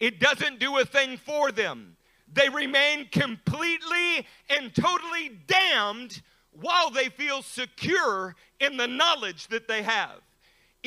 [0.00, 1.96] It doesn't do a thing for them.
[2.32, 6.20] They remain completely and totally damned
[6.52, 10.20] while they feel secure in the knowledge that they have.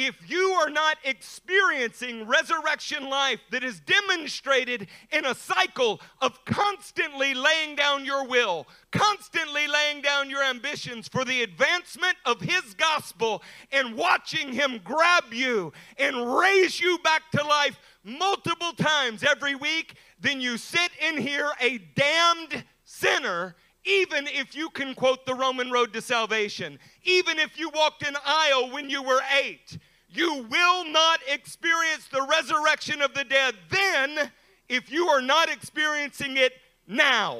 [0.03, 7.35] If you are not experiencing resurrection life that is demonstrated in a cycle of constantly
[7.35, 13.43] laying down your will, constantly laying down your ambitions for the advancement of His gospel,
[13.71, 19.97] and watching Him grab you and raise you back to life multiple times every week,
[20.19, 25.71] then you sit in here a damned sinner even if you can quote the Roman
[25.71, 29.77] road to salvation, even if you walked an aisle when you were eight,
[30.14, 34.32] you will not experience the resurrection of the dead then
[34.68, 36.53] if you are not experiencing it
[36.88, 37.39] now.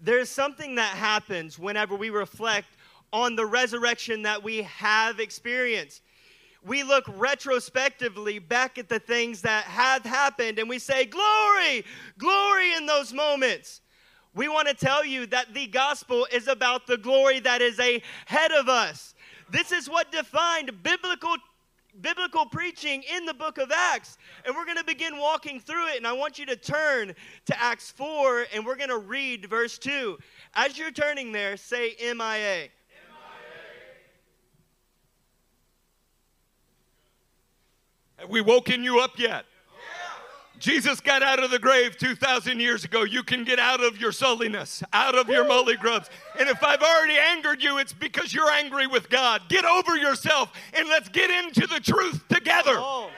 [0.00, 2.68] There's something that happens whenever we reflect
[3.12, 6.02] on the resurrection that we have experienced.
[6.64, 11.84] We look retrospectively back at the things that have happened and we say, Glory,
[12.18, 13.80] glory in those moments.
[14.34, 18.52] We want to tell you that the gospel is about the glory that is ahead
[18.52, 19.14] of us.
[19.50, 21.36] This is what defined biblical
[22.00, 24.16] biblical preaching in the book of Acts.
[24.46, 25.96] And we're going to begin walking through it.
[25.96, 27.14] And I want you to turn
[27.46, 30.16] to Acts 4 and we're going to read verse 2.
[30.54, 32.68] As you're turning there, say MIA.
[38.18, 39.46] Have we woken you up yet?
[40.60, 43.02] Jesus got out of the grave 2,000 years ago.
[43.02, 46.10] You can get out of your sulliness, out of your molly grubs.
[46.38, 49.42] And if I've already angered you, it's because you're angry with God.
[49.48, 52.74] Get over yourself and let's get into the truth together.
[52.76, 53.10] Oh.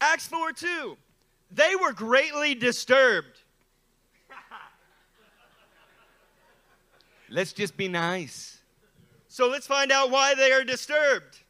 [0.00, 0.96] Acts 4 2.
[1.50, 3.40] They were greatly disturbed.
[7.28, 8.60] let's just be nice.
[9.28, 11.40] So let's find out why they are disturbed.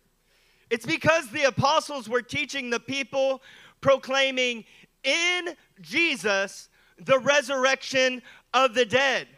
[0.70, 3.42] It's because the apostles were teaching the people
[3.82, 4.64] proclaiming
[5.04, 5.48] in
[5.82, 8.22] Jesus the resurrection
[8.54, 9.28] of the dead.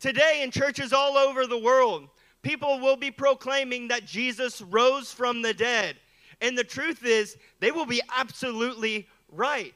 [0.00, 2.08] Today, in churches all over the world,
[2.42, 5.96] people will be proclaiming that Jesus rose from the dead.
[6.40, 9.74] And the truth is, they will be absolutely right.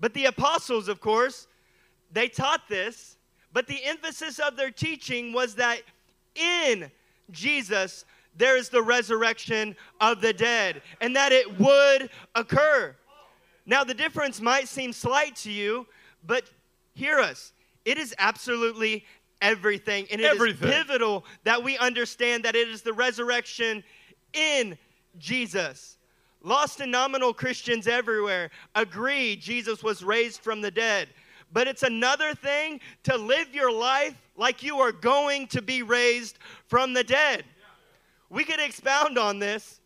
[0.00, 1.46] But the apostles, of course,
[2.12, 3.16] they taught this,
[3.52, 5.82] but the emphasis of their teaching was that
[6.34, 6.90] in
[7.30, 8.04] Jesus
[8.38, 12.94] there is the resurrection of the dead and that it would occur.
[13.66, 15.86] Now, the difference might seem slight to you,
[16.26, 16.44] but
[16.94, 17.52] hear us.
[17.84, 19.04] It is absolutely
[19.42, 20.06] everything.
[20.10, 20.70] And it is Everything.
[20.70, 23.84] pivotal that we understand that it is the resurrection
[24.32, 24.78] in
[25.18, 25.98] Jesus.
[26.42, 31.08] Lost and nominal Christians everywhere agree Jesus was raised from the dead.
[31.52, 36.38] But it's another thing to live your life like you are going to be raised
[36.68, 37.44] from the dead.
[38.30, 39.80] We could expound on this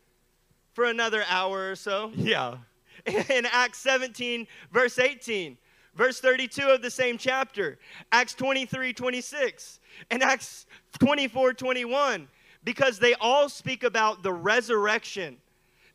[0.75, 2.57] for another hour or so Yeah.
[3.07, 5.59] in Acts 17, verse 18,
[5.95, 7.79] verse 32 of the same chapter,
[8.13, 9.81] Acts 23, 26,
[10.11, 10.67] and Acts
[11.01, 12.29] 24, 21,
[12.65, 15.37] because they all speak about the resurrection,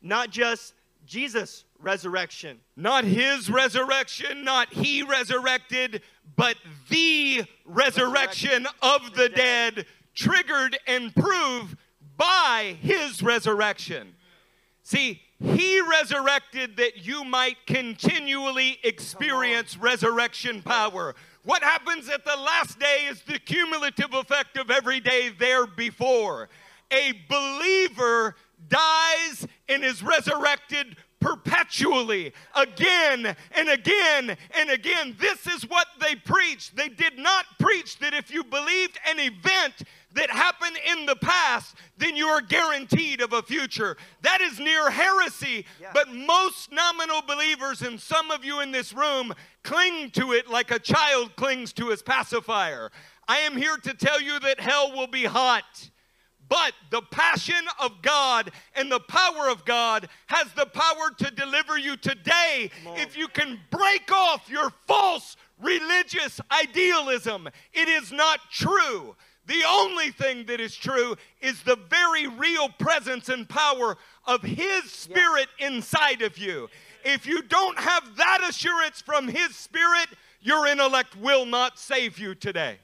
[0.02, 0.74] not just
[1.06, 2.58] Jesus' resurrection.
[2.76, 6.02] Not his resurrection, not he resurrected,
[6.36, 6.56] but
[6.90, 11.76] the resurrection of the dead, triggered and proved
[12.18, 14.14] by his resurrection.
[14.82, 21.14] See, he resurrected that you might continually experience resurrection power.
[21.44, 26.48] What happens at the last day is the cumulative effect of every day there before.
[26.90, 28.34] A believer
[28.68, 35.16] dies and is resurrected perpetually again and again and again.
[35.18, 36.76] This is what they preached.
[36.76, 39.82] They did not preach that if you believed an event
[40.18, 43.96] that happened in the past, then you are guaranteed of a future.
[44.22, 45.64] That is near heresy.
[45.94, 50.70] But most nominal believers, and some of you in this room, cling to it like
[50.72, 52.90] a child clings to his pacifier.
[53.28, 55.90] I am here to tell you that hell will be hot.
[56.48, 61.78] But the passion of God and the power of God has the power to deliver
[61.78, 67.48] you today if you can break off your false religious idealism.
[67.72, 69.14] It is not true.
[69.48, 73.96] The only thing that is true is the very real presence and power
[74.26, 76.68] of His Spirit inside of you.
[77.02, 80.08] If you don't have that assurance from His Spirit,
[80.42, 82.76] your intellect will not save you today.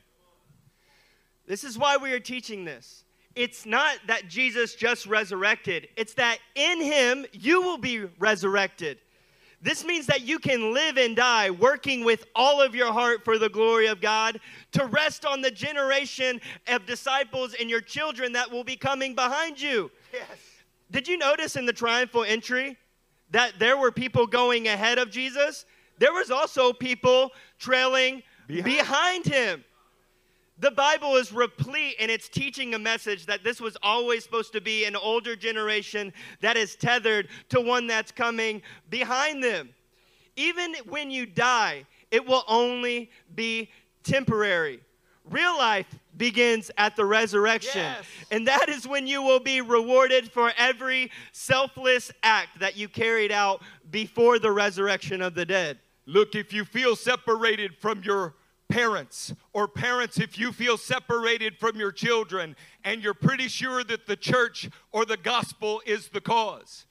[1.46, 3.04] This is why we are teaching this.
[3.34, 8.98] It's not that Jesus just resurrected, it's that in him you will be resurrected.
[9.64, 13.38] This means that you can live and die working with all of your heart for
[13.38, 14.38] the glory of God
[14.72, 16.38] to rest on the generation
[16.68, 19.90] of disciples and your children that will be coming behind you.
[20.12, 20.28] Yes.
[20.90, 22.76] Did you notice in the triumphal entry
[23.30, 25.64] that there were people going ahead of Jesus?
[25.96, 29.64] There was also people trailing behind him.
[30.58, 34.60] The Bible is replete and it's teaching a message that this was always supposed to
[34.60, 39.70] be an older generation that is tethered to one that's coming behind them.
[40.36, 43.68] Even when you die, it will only be
[44.04, 44.80] temporary.
[45.24, 45.86] Real life
[46.16, 47.80] begins at the resurrection.
[47.80, 48.04] Yes.
[48.30, 53.32] And that is when you will be rewarded for every selfless act that you carried
[53.32, 55.78] out before the resurrection of the dead.
[56.06, 58.34] Look, if you feel separated from your
[58.68, 64.06] parents, or parents, if you feel separated from your children, and you're pretty sure that
[64.06, 66.86] the church or the gospel is the cause,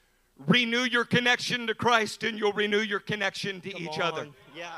[0.48, 4.28] renew your connection to Christ and you'll renew your connection to each Come other.
[4.56, 4.72] Yeah.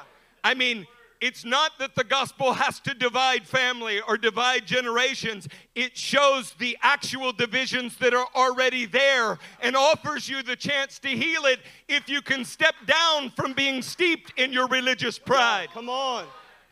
[0.44, 0.86] I mean,
[1.22, 5.48] it's not that the gospel has to divide family or divide generations.
[5.74, 11.08] It shows the actual divisions that are already there and offers you the chance to
[11.08, 15.70] heal it if you can step down from being steeped in your religious pride.
[15.74, 16.26] Come on.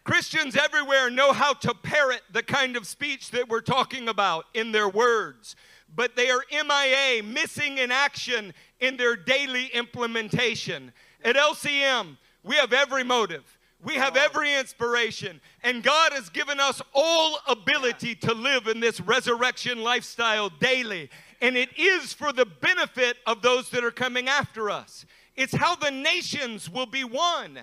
[0.04, 4.74] Christians everywhere know how to parrot the kind of speech that we're talking about in
[4.74, 5.56] their words,
[5.96, 10.92] but they are MIA, missing in action in their daily implementation.
[11.24, 13.58] At LCM, we have every motive.
[13.82, 19.02] We have every inspiration, and God has given us all ability to live in this
[19.02, 21.10] resurrection lifestyle daily.
[21.42, 25.06] And it is for the benefit of those that are coming after us.
[25.36, 27.60] It's how the nations will be one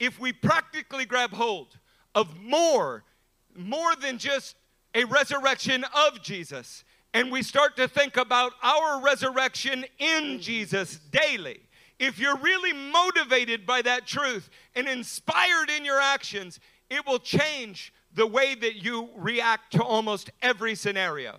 [0.00, 1.78] if we practically grab hold
[2.14, 3.04] of more,
[3.56, 4.56] more than just
[4.94, 6.84] a resurrection of Jesus,
[7.14, 11.60] and we start to think about our resurrection in Jesus daily.
[11.98, 17.92] If you're really motivated by that truth and inspired in your actions, it will change
[18.14, 21.36] the way that you react to almost every scenario.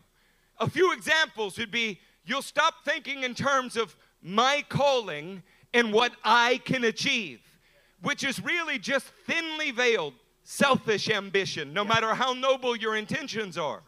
[0.59, 5.43] A few examples would be you'll stop thinking in terms of my calling
[5.73, 7.41] and what I can achieve,
[8.01, 13.81] which is really just thinly veiled selfish ambition, no matter how noble your intentions are.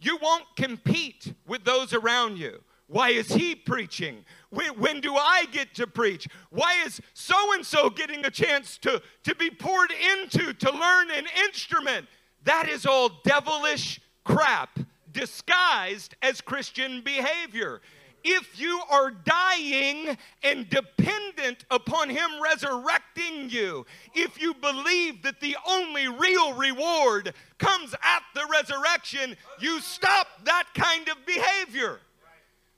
[0.00, 2.60] You won't compete with those around you.
[2.88, 4.24] Why is he preaching?
[4.50, 6.28] When, when do I get to preach?
[6.50, 11.10] Why is so and so getting a chance to, to be poured into, to learn
[11.10, 12.06] an instrument?
[12.44, 14.78] That is all devilish crap
[15.12, 17.80] disguised as Christian behavior
[18.24, 25.56] if you are dying and dependent upon Him resurrecting you, if you believe that the
[25.66, 32.00] only real reward comes at the resurrection, you stop that kind of behavior.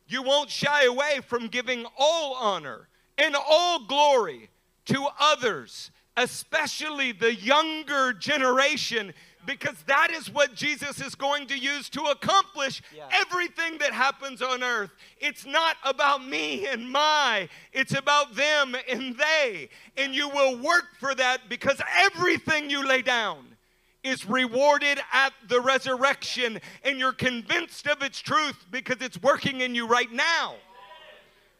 [0.07, 2.89] You won't shy away from giving all honor
[3.19, 4.51] and all glory
[4.87, 9.15] to others, especially the younger generation
[9.47, 13.05] because that is what Jesus is going to use to accomplish yeah.
[13.13, 14.91] everything that happens on earth.
[15.21, 19.69] It's not about me and my, it's about them and they.
[19.97, 23.47] And you will work for that because everything you lay down
[24.05, 29.75] is rewarded at the resurrection, and you're convinced of its truth because it's working in
[29.75, 30.57] you right now.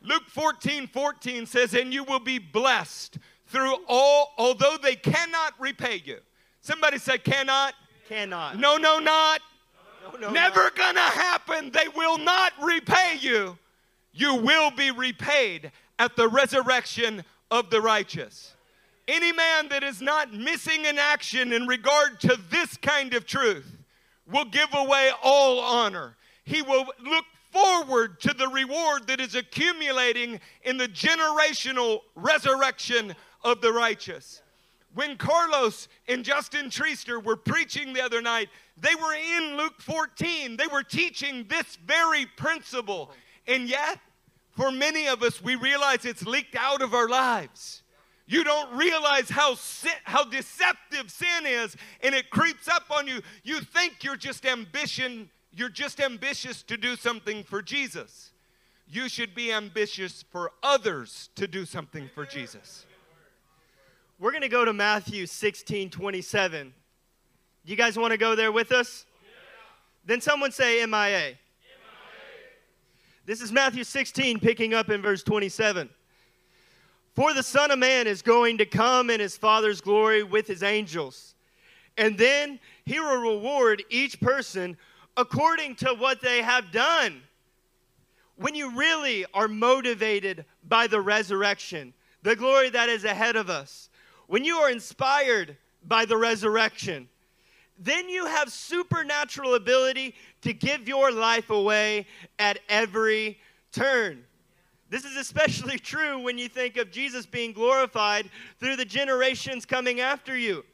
[0.03, 6.03] Luke 14 14 says, And you will be blessed through all, although they cannot repay
[6.05, 6.19] you.
[6.65, 7.75] Somebody say, cannot.
[8.09, 8.59] Cannot.
[8.59, 9.43] No, no, not.
[10.03, 10.75] No, no, Never not.
[10.77, 11.71] gonna happen.
[11.71, 13.59] They will not repay you.
[14.15, 18.55] You will be repaid at the resurrection of the righteous.
[19.07, 23.71] Any man that is not missing in action in regard to this kind of truth
[24.27, 26.17] will give away all honor.
[26.45, 33.61] He will look forward to the reward that is accumulating in the generational resurrection of
[33.61, 34.41] the righteous.
[34.95, 40.57] When Carlos and Justin Treaster were preaching the other night, they were in Luke 14.
[40.57, 43.11] They were teaching this very principle.
[43.47, 43.99] And yet,
[44.53, 47.83] for many of us, we realize it's leaked out of our lives.
[48.27, 53.21] You don't realize how sin, how deceptive sin is, and it creeps up on you.
[53.43, 58.31] You think you're just ambition, you're just ambitious to do something for Jesus.
[58.89, 62.87] You should be ambitious for others to do something for Jesus.
[64.19, 66.73] We're going to go to Matthew 16 27.
[67.65, 69.07] Do You guys want to go there with us?
[69.23, 69.31] Yeah.
[70.05, 70.87] Then someone say MIA.
[70.87, 71.37] MIA.
[73.27, 75.91] This is Matthew 16, picking up in verse 27.
[77.15, 80.63] For the Son of Man is going to come in his Father's glory with his
[80.63, 81.35] angels.
[81.97, 84.77] And then he will reward each person
[85.17, 87.23] according to what they have done.
[88.37, 93.91] When you really are motivated by the resurrection, the glory that is ahead of us,
[94.27, 95.57] when you are inspired
[95.87, 97.09] by the resurrection,
[97.79, 102.07] then you have supernatural ability to give your life away
[102.39, 103.39] at every
[103.73, 104.25] turn.
[104.91, 110.01] This is especially true when you think of Jesus being glorified through the generations coming
[110.01, 110.65] after you.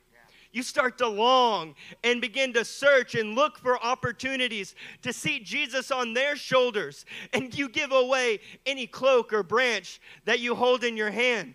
[0.53, 5.93] You start to long and begin to search and look for opportunities to see Jesus
[5.93, 10.97] on their shoulders, and you give away any cloak or branch that you hold in
[10.97, 11.55] your hand.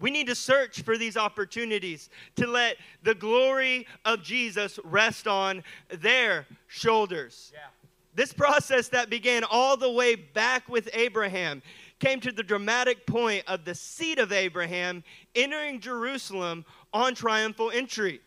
[0.00, 5.62] We need to search for these opportunities to let the glory of Jesus rest on
[5.90, 7.52] their shoulders.
[7.52, 7.60] Yeah.
[8.14, 11.62] This process that began all the way back with Abraham
[12.00, 18.20] came to the dramatic point of the seed of Abraham entering Jerusalem on triumphal entry.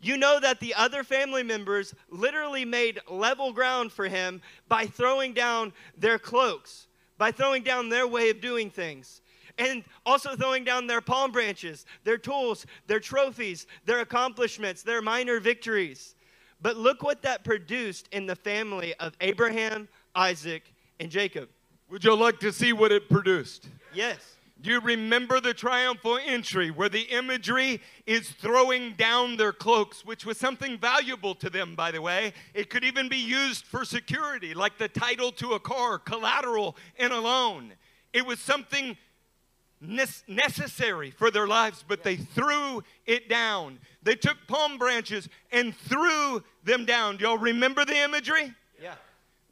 [0.00, 5.32] You know that the other family members literally made level ground for him by throwing
[5.34, 6.86] down their cloaks,
[7.18, 9.22] by throwing down their way of doing things
[9.58, 15.40] and also throwing down their palm branches, their tools, their trophies, their accomplishments, their minor
[15.40, 16.14] victories.
[16.60, 20.62] But look what that produced in the family of Abraham, Isaac,
[20.98, 21.48] and Jacob.
[21.90, 23.68] Would you like to see what it produced?
[23.92, 24.36] Yes.
[24.62, 30.24] Do you remember the triumphal entry where the imagery is throwing down their cloaks, which
[30.24, 32.32] was something valuable to them, by the way?
[32.54, 37.12] It could even be used for security, like the title to a car, collateral in
[37.12, 37.74] a loan.
[38.14, 38.96] It was something
[39.88, 43.78] necessary for their lives, but they threw it down.
[44.02, 47.16] They took palm branches and threw them down.
[47.16, 48.54] Do y'all remember the imagery?
[48.80, 48.94] Yeah.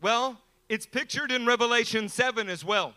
[0.01, 2.95] Well, it's pictured in Revelation 7 as well.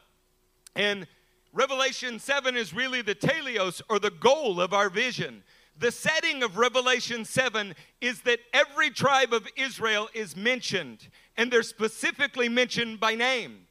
[0.75, 1.07] And
[1.53, 5.43] Revelation 7 is really the teleos or the goal of our vision.
[5.77, 11.63] The setting of Revelation 7 is that every tribe of Israel is mentioned, and they're
[11.63, 13.64] specifically mentioned by name.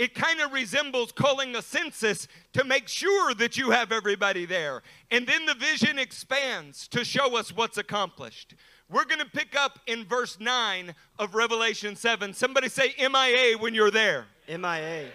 [0.00, 4.80] It kind of resembles calling a census to make sure that you have everybody there.
[5.10, 8.54] And then the vision expands to show us what's accomplished.
[8.88, 12.32] We're going to pick up in verse 9 of Revelation 7.
[12.32, 14.24] Somebody say MIA when you're there.
[14.48, 15.10] MIA.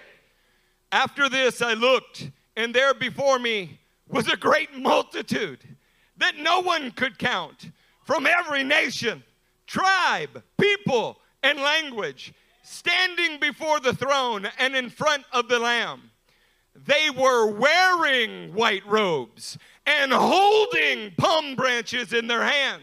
[0.91, 5.63] After this, I looked, and there before me was a great multitude
[6.17, 7.71] that no one could count
[8.03, 9.23] from every nation,
[9.65, 12.35] tribe, people, and language,
[12.65, 16.11] standing before the throne and in front of the Lamb.
[16.75, 22.81] They were wearing white robes and holding palm branches in their hands.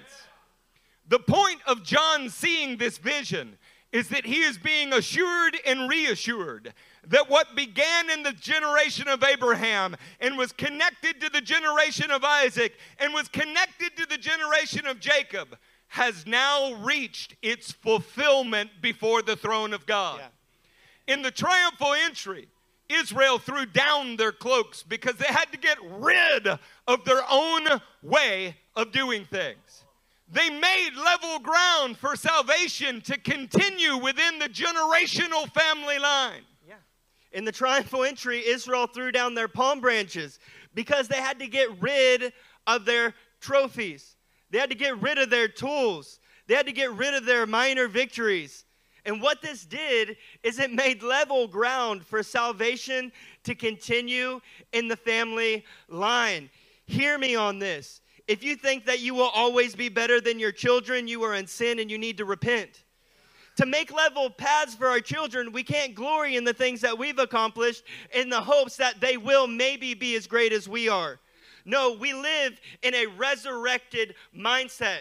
[1.08, 3.58] The point of John seeing this vision
[3.92, 6.72] is that he is being assured and reassured
[7.08, 12.24] that what began in the generation of Abraham and was connected to the generation of
[12.24, 15.58] Isaac and was connected to the generation of Jacob
[15.92, 20.20] has now reached its fulfillment before the throne of God.
[20.20, 21.14] Yeah.
[21.14, 22.48] In the triumphal entry,
[22.88, 26.48] Israel threw down their cloaks because they had to get rid
[26.86, 27.68] of their own
[28.02, 29.84] way of doing things.
[30.32, 36.40] They made level ground for salvation to continue within the generational family line.
[36.66, 36.76] Yeah.
[37.32, 40.38] In the triumphal entry, Israel threw down their palm branches
[40.74, 42.32] because they had to get rid
[42.66, 43.12] of their
[43.42, 44.16] trophies.
[44.52, 46.20] They had to get rid of their tools.
[46.46, 48.64] They had to get rid of their minor victories.
[49.04, 53.10] And what this did is it made level ground for salvation
[53.44, 54.40] to continue
[54.72, 56.50] in the family line.
[56.86, 58.02] Hear me on this.
[58.28, 61.46] If you think that you will always be better than your children, you are in
[61.46, 62.84] sin and you need to repent.
[63.56, 67.18] To make level paths for our children, we can't glory in the things that we've
[67.18, 67.84] accomplished
[68.14, 71.18] in the hopes that they will maybe be as great as we are.
[71.64, 75.00] No, we live in a resurrected mindset.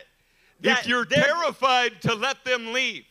[0.64, 3.03] If you're terrified to let them leave,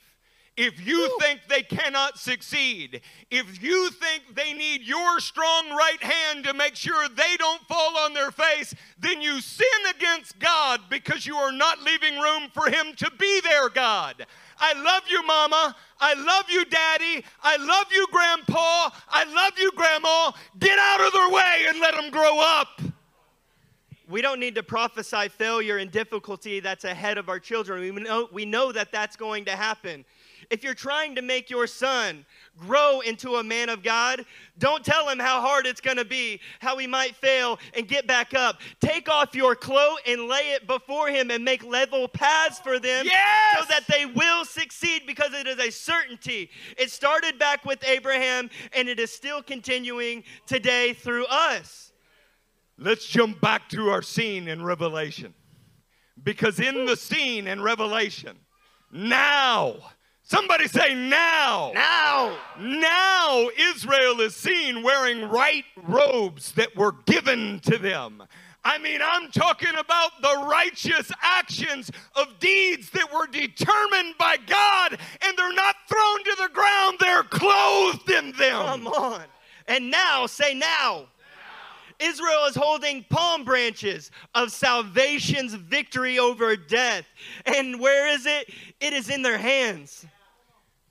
[0.56, 6.44] if you think they cannot succeed, if you think they need your strong right hand
[6.44, 11.26] to make sure they don't fall on their face, then you sin against God because
[11.26, 14.26] you are not leaving room for Him to be there, God.
[14.58, 15.74] I love you, Mama.
[15.98, 17.24] I love you, Daddy.
[17.42, 18.90] I love you, Grandpa.
[19.08, 20.32] I love you, Grandma.
[20.58, 22.82] Get out of their way and let them grow up.
[24.10, 27.80] We don't need to prophesy failure and difficulty that's ahead of our children.
[27.94, 30.04] We know, we know that that's going to happen.
[30.50, 32.26] If you're trying to make your son
[32.58, 34.24] grow into a man of God,
[34.58, 38.08] don't tell him how hard it's going to be, how he might fail and get
[38.08, 38.60] back up.
[38.80, 43.06] Take off your cloak and lay it before him and make level paths for them
[43.06, 43.60] Yes!
[43.60, 46.50] so that they will succeed because it is a certainty.
[46.76, 51.89] It started back with Abraham and it is still continuing today through us.
[52.82, 55.34] Let's jump back to our scene in Revelation.
[56.22, 58.38] Because in the scene in Revelation,
[58.90, 59.76] now,
[60.22, 61.72] somebody say now.
[61.74, 68.22] Now, Now Israel is seen wearing right robes that were given to them.
[68.64, 74.98] I mean, I'm talking about the righteous actions of deeds that were determined by God,
[75.22, 78.62] and they're not thrown to the ground, they're clothed in them.
[78.64, 79.24] Come on.
[79.68, 81.08] And now, say now.
[82.00, 87.04] Israel is holding palm branches of salvation's victory over death.
[87.44, 88.50] And where is it?
[88.80, 90.06] It is in their hands.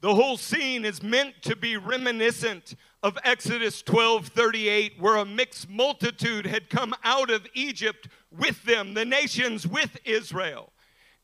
[0.02, 5.70] The whole scene is meant to be reminiscent of Exodus 12 38, where a mixed
[5.70, 10.72] multitude had come out of Egypt with them, the nations with Israel.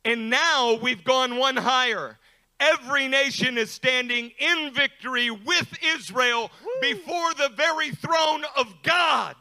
[0.04, 2.20] And now we've gone one higher.
[2.60, 9.36] Every nation is standing in victory with Israel before the very throne of God.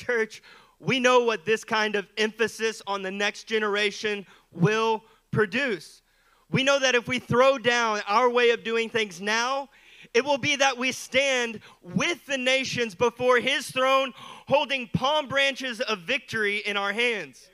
[0.00, 0.42] Church,
[0.78, 6.02] we know what this kind of emphasis on the next generation will produce.
[6.50, 9.68] We know that if we throw down our way of doing things now,
[10.14, 14.12] it will be that we stand with the nations before his throne,
[14.48, 17.48] holding palm branches of victory in our hands.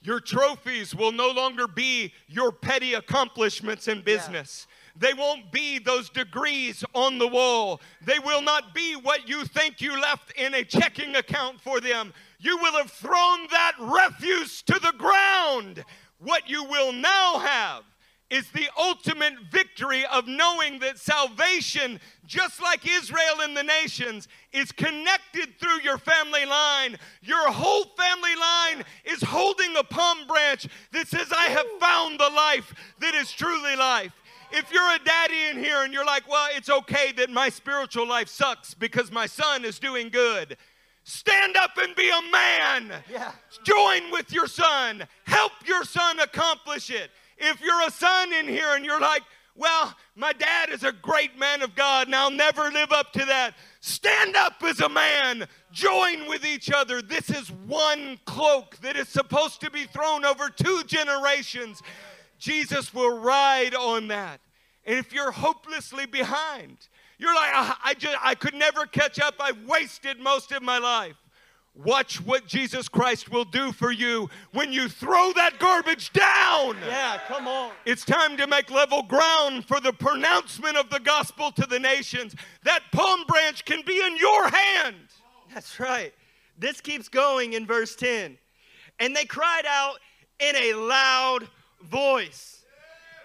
[0.00, 4.66] Your trophies will no longer be your petty accomplishments in business.
[4.98, 7.80] They won't be those degrees on the wall.
[8.04, 12.14] They will not be what you think you left in a checking account for them.
[12.38, 15.84] You will have thrown that refuse to the ground.
[16.18, 17.84] What you will now have
[18.28, 24.72] is the ultimate victory of knowing that salvation, just like Israel and the nations, is
[24.72, 26.96] connected through your family line.
[27.22, 32.30] Your whole family line is holding a palm branch that says, I have found the
[32.30, 34.12] life that is truly life.
[34.52, 38.06] If you're a daddy in here and you're like, well, it's okay that my spiritual
[38.06, 40.56] life sucks because my son is doing good,
[41.04, 43.02] stand up and be a man.
[43.10, 43.32] Yeah.
[43.64, 45.06] Join with your son.
[45.24, 47.10] Help your son accomplish it.
[47.38, 49.22] If you're a son in here and you're like,
[49.54, 53.24] well, my dad is a great man of God and I'll never live up to
[53.24, 53.54] that.
[53.80, 57.00] Stand up as a man, join with each other.
[57.00, 61.82] This is one cloak that is supposed to be thrown over two generations.
[62.38, 64.40] Jesus will ride on that.
[64.84, 66.76] And if you're hopelessly behind,
[67.18, 69.34] you're like, I, I just I could never catch up.
[69.40, 71.16] I've wasted most of my life.
[71.84, 76.76] Watch what Jesus Christ will do for you when you throw that garbage down.
[76.86, 77.72] Yeah, come on.
[77.84, 82.34] It's time to make level ground for the pronouncement of the gospel to the nations.
[82.62, 84.96] That palm branch can be in your hand.
[85.52, 86.14] That's right.
[86.58, 88.38] This keeps going in verse 10.
[88.98, 89.96] And they cried out
[90.40, 91.46] in a loud
[91.82, 92.56] voice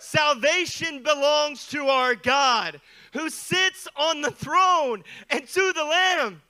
[0.02, 2.82] Salvation belongs to our God
[3.14, 6.42] who sits on the throne and to the Lamb.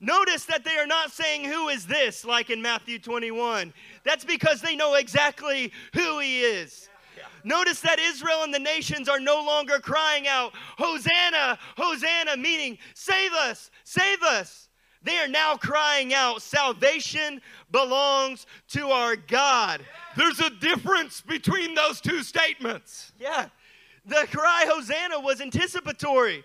[0.00, 3.74] Notice that they are not saying, Who is this, like in Matthew 21.
[4.04, 6.88] That's because they know exactly who he is.
[7.44, 13.32] Notice that Israel and the nations are no longer crying out, Hosanna, Hosanna, meaning, Save
[13.32, 14.67] us, save us.
[15.02, 17.40] They are now crying out, Salvation
[17.70, 19.84] belongs to our God.
[20.16, 23.12] There's a difference between those two statements.
[23.20, 23.46] Yeah.
[24.06, 26.44] The cry, Hosanna, was anticipatory.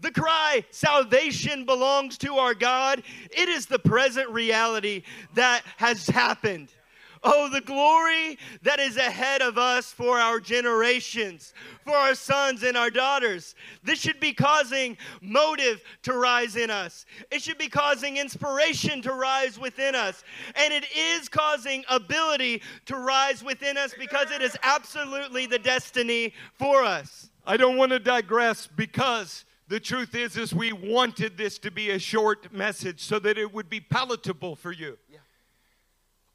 [0.00, 5.02] The cry, salvation belongs to our God, it is the present reality
[5.34, 6.70] that has happened.
[7.24, 11.54] Oh, the glory that is ahead of us for our generations,
[11.84, 13.54] for our sons and our daughters.
[13.84, 17.06] This should be causing motive to rise in us.
[17.30, 20.24] It should be causing inspiration to rise within us.
[20.56, 26.34] And it is causing ability to rise within us because it is absolutely the destiny
[26.58, 27.30] for us.
[27.46, 31.90] I don't want to digress because the truth is is we wanted this to be
[31.90, 34.98] a short message so that it would be palatable for you.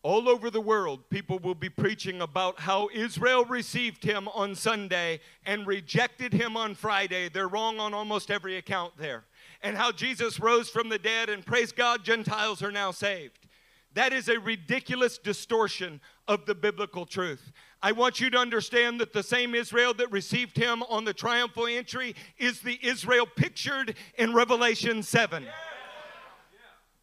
[0.08, 5.20] All over the world, people will be preaching about how Israel received him on Sunday
[5.45, 7.28] and rejected him on Friday.
[7.28, 9.26] They're wrong on almost every account there.
[9.62, 13.49] And how Jesus rose from the dead, and praise God, Gentiles are now saved.
[13.95, 17.51] That is a ridiculous distortion of the biblical truth.
[17.84, 21.68] I want you to understand that the same Israel that received him on the triumphal
[21.68, 25.45] entry is the Israel pictured in Revelation 7.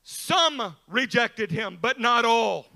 [0.04, 2.68] Some rejected him, but not all.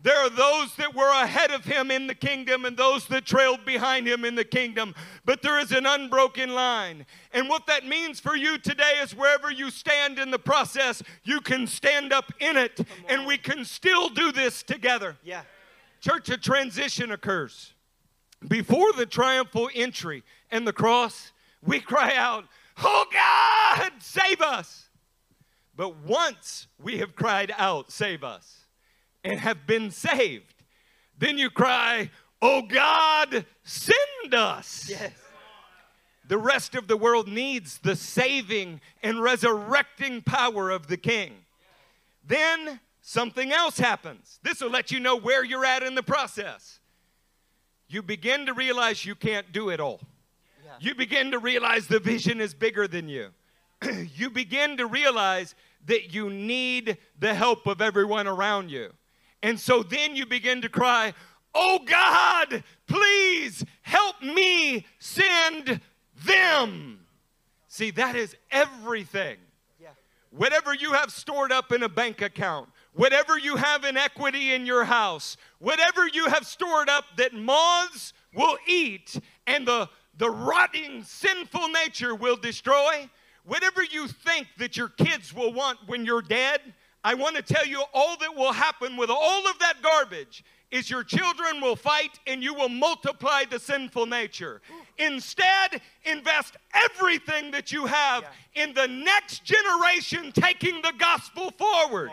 [0.00, 3.64] There are those that were ahead of him in the kingdom and those that trailed
[3.64, 4.94] behind him in the kingdom.
[5.24, 7.04] But there is an unbroken line.
[7.32, 11.40] And what that means for you today is wherever you stand in the process, you
[11.40, 15.16] can stand up in it and we can still do this together.
[15.24, 15.42] Yeah.
[16.00, 17.74] Church, a transition occurs.
[18.46, 20.22] Before the triumphal entry
[20.52, 22.44] and the cross, we cry out,
[22.84, 24.90] Oh God, save us.
[25.74, 28.67] But once we have cried out, Save us
[29.24, 30.54] and have been saved.
[31.18, 32.10] Then you cry,
[32.40, 34.86] Oh God, send us.
[34.88, 35.12] Yes.
[36.28, 41.32] The rest of the world needs the saving and resurrecting power of the King.
[42.24, 44.38] Then something else happens.
[44.42, 46.80] This will let you know where you're at in the process.
[47.88, 50.00] You begin to realize you can't do it all.
[50.80, 53.30] You begin to realize the vision is bigger than you.
[54.14, 55.54] you begin to realize
[55.86, 58.92] that you need the help of everyone around you.
[59.42, 61.14] And so then you begin to cry,
[61.54, 65.80] Oh God, please help me send
[66.24, 67.00] them.
[67.68, 69.38] See, that is everything.
[69.80, 69.88] Yeah.
[70.30, 74.66] Whatever you have stored up in a bank account, whatever you have in equity in
[74.66, 81.02] your house, whatever you have stored up that moths will eat and the, the rotting
[81.04, 83.08] sinful nature will destroy,
[83.44, 86.60] whatever you think that your kids will want when you're dead,
[87.04, 90.90] I want to tell you all that will happen with all of that garbage is
[90.90, 94.60] your children will fight and you will multiply the sinful nature.
[94.98, 98.24] Instead, invest everything that you have
[98.54, 102.10] in the next generation taking the gospel forward.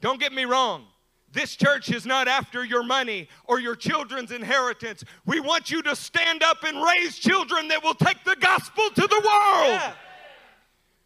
[0.00, 0.86] Don't get me wrong.
[1.30, 5.04] This church is not after your money or your children's inheritance.
[5.26, 9.02] We want you to stand up and raise children that will take the gospel to
[9.02, 9.74] the world.
[9.74, 9.92] Yeah.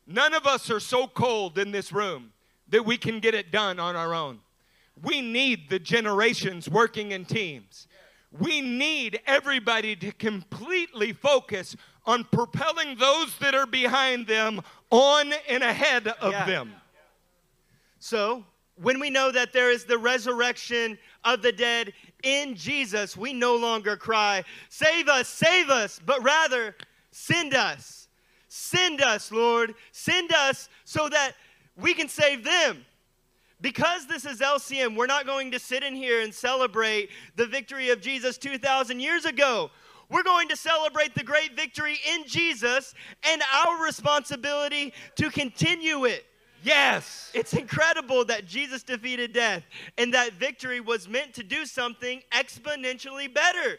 [0.06, 2.32] None of us are so cold in this room
[2.72, 4.40] that we can get it done on our own.
[5.00, 7.86] We need the generations working in teams.
[8.32, 15.62] We need everybody to completely focus on propelling those that are behind them on and
[15.62, 16.46] ahead of Yeah.
[16.46, 16.74] them.
[17.98, 18.44] So,
[18.76, 21.92] when we know that there is the resurrection of the dead
[22.22, 26.74] in Jesus, we no longer cry, Save us, save us, but rather,
[27.14, 28.08] Send us.
[28.48, 29.74] Send us, Lord.
[29.92, 31.34] Send us so that
[31.76, 32.84] we can save them.
[33.60, 37.90] Because this is LCM, we're not going to sit in here and celebrate the victory
[37.90, 39.70] of Jesus 2,000 years ago.
[40.10, 42.92] We're going to celebrate the great victory in Jesus
[43.22, 46.26] and our responsibility to continue it.
[46.64, 47.30] Yes.
[47.34, 49.62] It's incredible that Jesus defeated death
[49.96, 53.78] and that victory was meant to do something exponentially better.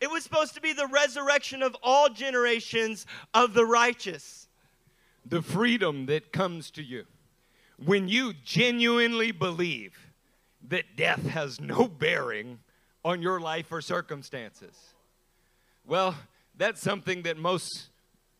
[0.00, 4.48] It was supposed to be the resurrection of all generations of the righteous.
[5.26, 7.04] The freedom that comes to you
[7.82, 9.96] when you genuinely believe
[10.68, 12.58] that death has no bearing
[13.04, 14.94] on your life or circumstances.
[15.86, 16.14] Well,
[16.56, 17.88] that's something that most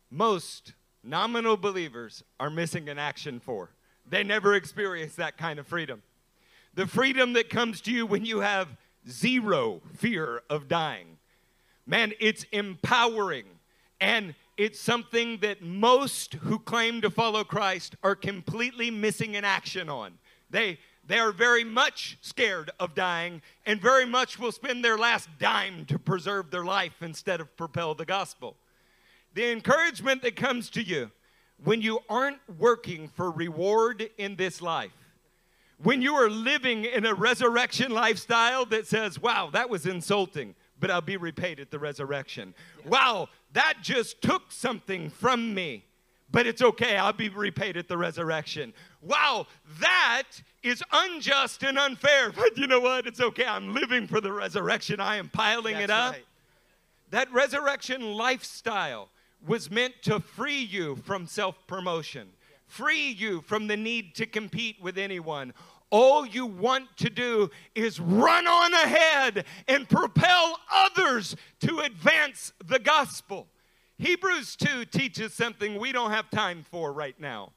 [0.09, 0.73] most
[1.03, 3.69] nominal believers are missing an action for.
[4.07, 6.01] They never experience that kind of freedom.
[6.73, 8.69] The freedom that comes to you when you have
[9.09, 11.17] zero fear of dying.
[11.85, 13.45] Man, it's empowering
[13.99, 19.89] and it's something that most who claim to follow Christ are completely missing in action
[19.89, 20.13] on.
[20.49, 25.29] They they are very much scared of dying and very much will spend their last
[25.37, 28.55] dime to preserve their life instead of propel the gospel.
[29.35, 31.11] The encouragement that comes to you
[31.63, 34.91] when you aren't working for reward in this life,
[35.81, 40.91] when you are living in a resurrection lifestyle that says, wow, that was insulting, but
[40.91, 42.53] I'll be repaid at the resurrection.
[42.85, 45.85] Wow, that just took something from me,
[46.29, 48.73] but it's okay, I'll be repaid at the resurrection.
[49.01, 49.47] Wow,
[49.79, 50.23] that
[50.63, 53.07] is unjust and unfair, but you know what?
[53.07, 56.13] It's okay, I'm living for the resurrection, I am piling it up.
[56.13, 56.25] right.
[57.11, 59.09] That resurrection lifestyle
[59.45, 62.29] was meant to free you from self promotion,
[62.67, 65.53] free you from the need to compete with anyone.
[65.97, 72.79] All you want to do is run on ahead and propel others to advance the
[72.79, 73.47] gospel.
[73.97, 77.53] Hebrews 2 teaches something we don't have time for right now.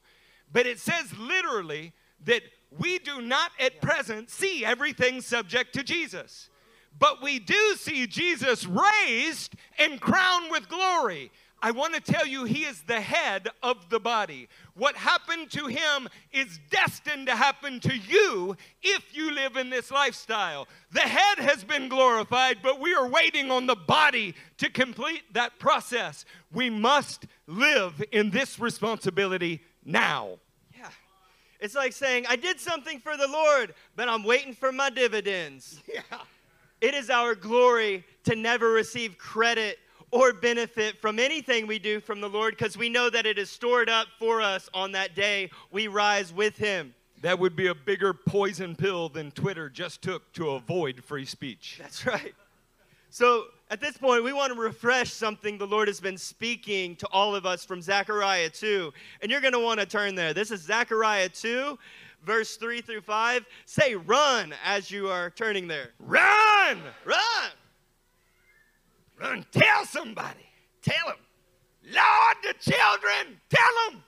[0.53, 1.91] But it says literally
[2.23, 2.43] that
[2.79, 6.49] we do not at present see everything subject to Jesus.
[6.97, 11.29] But we do see Jesus raised and crowned with glory.
[11.61, 14.47] I want to tell you, he is the head of the body.
[14.75, 19.91] What happened to him is destined to happen to you if you live in this
[19.91, 20.67] lifestyle.
[20.91, 25.59] The head has been glorified, but we are waiting on the body to complete that
[25.59, 26.23] process.
[26.51, 30.39] We must live in this responsibility now.
[30.77, 30.89] Yeah.
[31.59, 35.81] It's like saying, I did something for the Lord, but I'm waiting for my dividends.
[35.93, 36.19] Yeah.
[36.81, 39.79] It is our glory to never receive credit
[40.11, 43.49] or benefit from anything we do from the Lord because we know that it is
[43.49, 46.93] stored up for us on that day we rise with Him.
[47.21, 51.77] That would be a bigger poison pill than Twitter just took to avoid free speech.
[51.79, 52.33] That's right.
[53.09, 57.07] So at this point, we want to refresh something the Lord has been speaking to
[57.07, 58.93] all of us from Zechariah 2.
[59.21, 60.33] And you're going to want to turn there.
[60.33, 61.77] This is Zechariah 2,
[62.23, 63.45] verse 3 through 5.
[63.65, 65.89] Say run as you are turning there.
[65.99, 66.79] Run!
[67.05, 67.51] Run!
[69.19, 69.45] Run!
[69.51, 70.49] Tell somebody.
[70.81, 71.17] Tell him.
[71.83, 74.03] Lord, the children, tell them.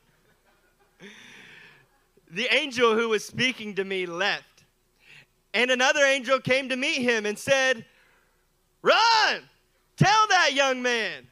[2.31, 4.45] The angel who was speaking to me left.
[5.53, 7.85] And another angel came to meet him and said,
[8.81, 9.41] Run!
[9.97, 11.27] Tell that young man.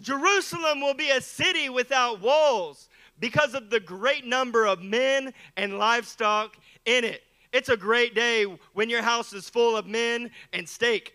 [0.00, 2.88] Jerusalem will be a city without walls
[3.20, 7.22] because of the great number of men and livestock in it.
[7.52, 8.44] It's a great day
[8.74, 11.14] when your house is full of men and steak.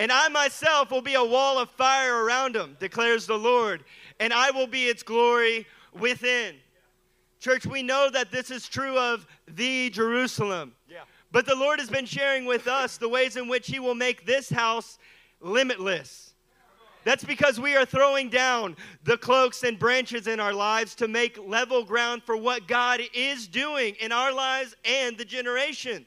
[0.00, 3.84] And I myself will be a wall of fire around them, declares the Lord,
[4.18, 6.54] and I will be its glory within.
[7.38, 10.72] Church, we know that this is true of the Jerusalem.
[10.88, 11.00] Yeah.
[11.32, 14.24] But the Lord has been sharing with us the ways in which He will make
[14.24, 14.98] this house
[15.42, 16.32] limitless.
[17.04, 21.36] That's because we are throwing down the cloaks and branches in our lives to make
[21.46, 26.06] level ground for what God is doing in our lives and the generations.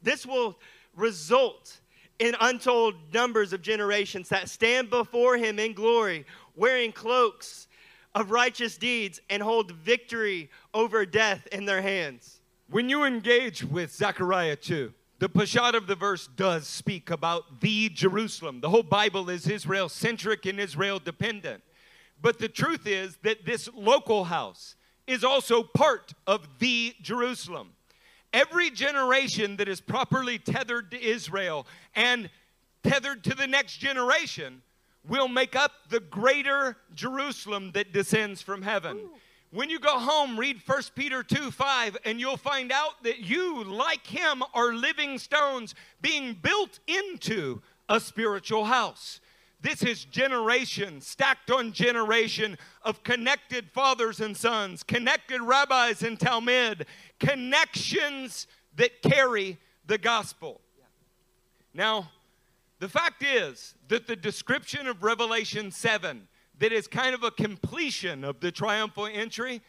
[0.00, 0.56] This will
[0.94, 1.80] result
[2.18, 7.68] in untold numbers of generations that stand before Him in glory, wearing cloaks
[8.14, 12.40] of righteous deeds and hold victory over death in their hands.
[12.70, 17.88] When you engage with Zechariah 2, the Peshat of the verse does speak about the
[17.90, 18.60] Jerusalem.
[18.60, 21.62] The whole Bible is Israel centric and Israel dependent.
[22.20, 27.72] But the truth is that this local house is also part of the Jerusalem.
[28.36, 32.28] Every generation that is properly tethered to Israel and
[32.82, 34.60] tethered to the next generation
[35.08, 39.08] will make up the greater Jerusalem that descends from heaven.
[39.52, 43.64] When you go home, read 1 Peter 2 5, and you'll find out that you,
[43.64, 49.18] like him, are living stones being built into a spiritual house.
[49.66, 56.86] This is generation stacked on generation of connected fathers and sons, connected rabbis and Talmud,
[57.18, 58.46] connections
[58.76, 60.60] that carry the gospel.
[61.74, 62.12] Now,
[62.78, 66.28] The fact is that the description of Revelation 7,
[66.60, 69.62] that is kind of a completion of the triumphal entry,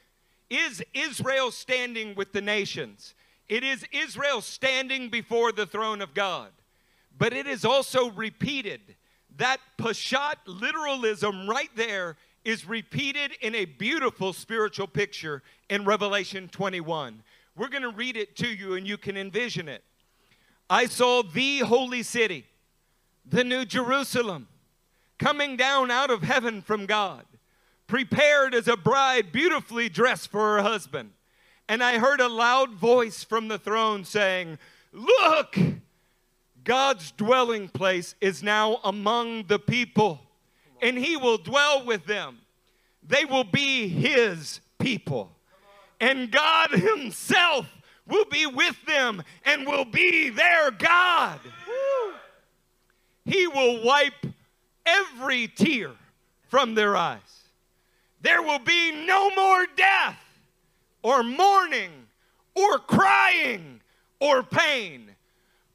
[0.47, 3.15] is Israel standing with the nations.
[3.49, 6.51] It is Israel standing before the throne of God.
[7.17, 8.96] But it is also repeated.
[9.37, 17.23] That Peshat literalism right there is repeated in a beautiful spiritual picture in Revelation 21.
[17.55, 19.83] We're going to read it to you and you can envision it.
[20.69, 22.45] I saw the holy city
[23.29, 24.47] the New Jerusalem,
[25.19, 27.25] coming down out of heaven from God,
[27.85, 31.11] prepared as a bride beautifully dressed for her husband.
[31.67, 34.59] And I heard a loud voice from the throne saying,
[34.93, 35.57] Look,
[36.67, 40.19] God's dwelling place is now among the people,
[40.81, 42.39] and he will dwell with them.
[43.07, 45.31] They will be his people.
[46.01, 47.67] And God himself
[48.05, 51.39] will be with them and will be their God.
[53.23, 54.25] He will wipe
[54.85, 55.91] every tear
[56.49, 57.21] from their eyes.
[58.19, 60.19] There will be no more death,
[61.01, 61.91] or mourning,
[62.55, 63.79] or crying,
[64.19, 65.11] or pain.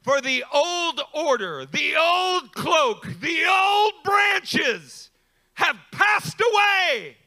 [0.03, 5.09] For the old order, the old cloak, the old branches
[5.55, 7.17] have passed away.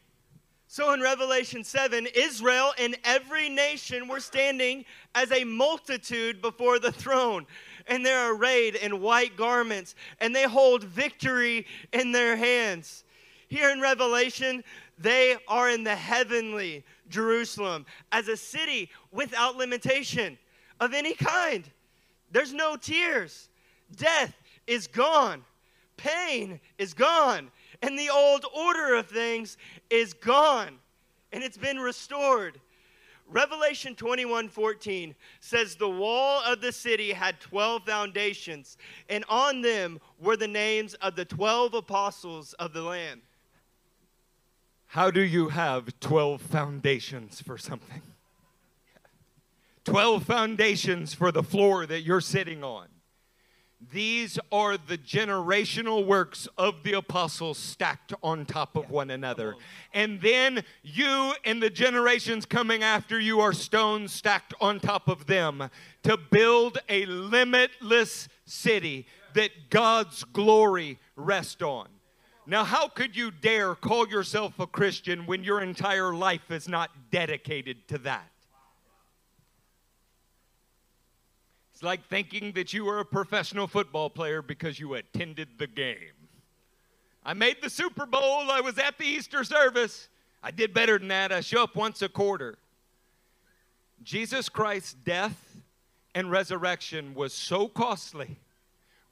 [0.68, 6.92] So in Revelation 7, Israel and every nation were standing as a multitude before the
[6.92, 7.46] throne
[7.86, 13.04] and they're arrayed in white garments, and they hold victory in their hands.
[13.48, 14.64] Here in Revelation,
[14.98, 20.36] they are in the heavenly Jerusalem as a city without limitation
[20.80, 21.70] of any kind.
[22.30, 23.48] There's no tears.
[23.94, 24.34] Death
[24.66, 25.44] is gone.
[25.96, 27.50] Pain is gone.
[27.82, 29.56] And the old order of things
[29.90, 30.78] is gone.
[31.32, 32.60] And it's been restored.
[33.28, 38.76] Revelation 21 14 says, The wall of the city had 12 foundations,
[39.08, 43.22] and on them were the names of the 12 apostles of the Lamb.
[44.86, 48.02] How do you have 12 foundations for something?
[49.86, 52.88] 12 foundations for the floor that you're sitting on.
[53.92, 59.54] These are the generational works of the apostles stacked on top of one another.
[59.94, 65.26] And then you and the generations coming after you are stones stacked on top of
[65.26, 65.70] them
[66.02, 71.86] to build a limitless city that God's glory rests on.
[72.44, 76.90] Now, how could you dare call yourself a Christian when your entire life is not
[77.12, 78.30] dedicated to that?
[81.76, 86.14] It's like thinking that you were a professional football player because you attended the game.
[87.22, 90.08] I made the Super Bowl, I was at the Easter service.
[90.42, 91.32] I did better than that.
[91.32, 92.56] I show up once a quarter.
[94.02, 95.38] Jesus Christ's death
[96.14, 98.38] and resurrection was so costly,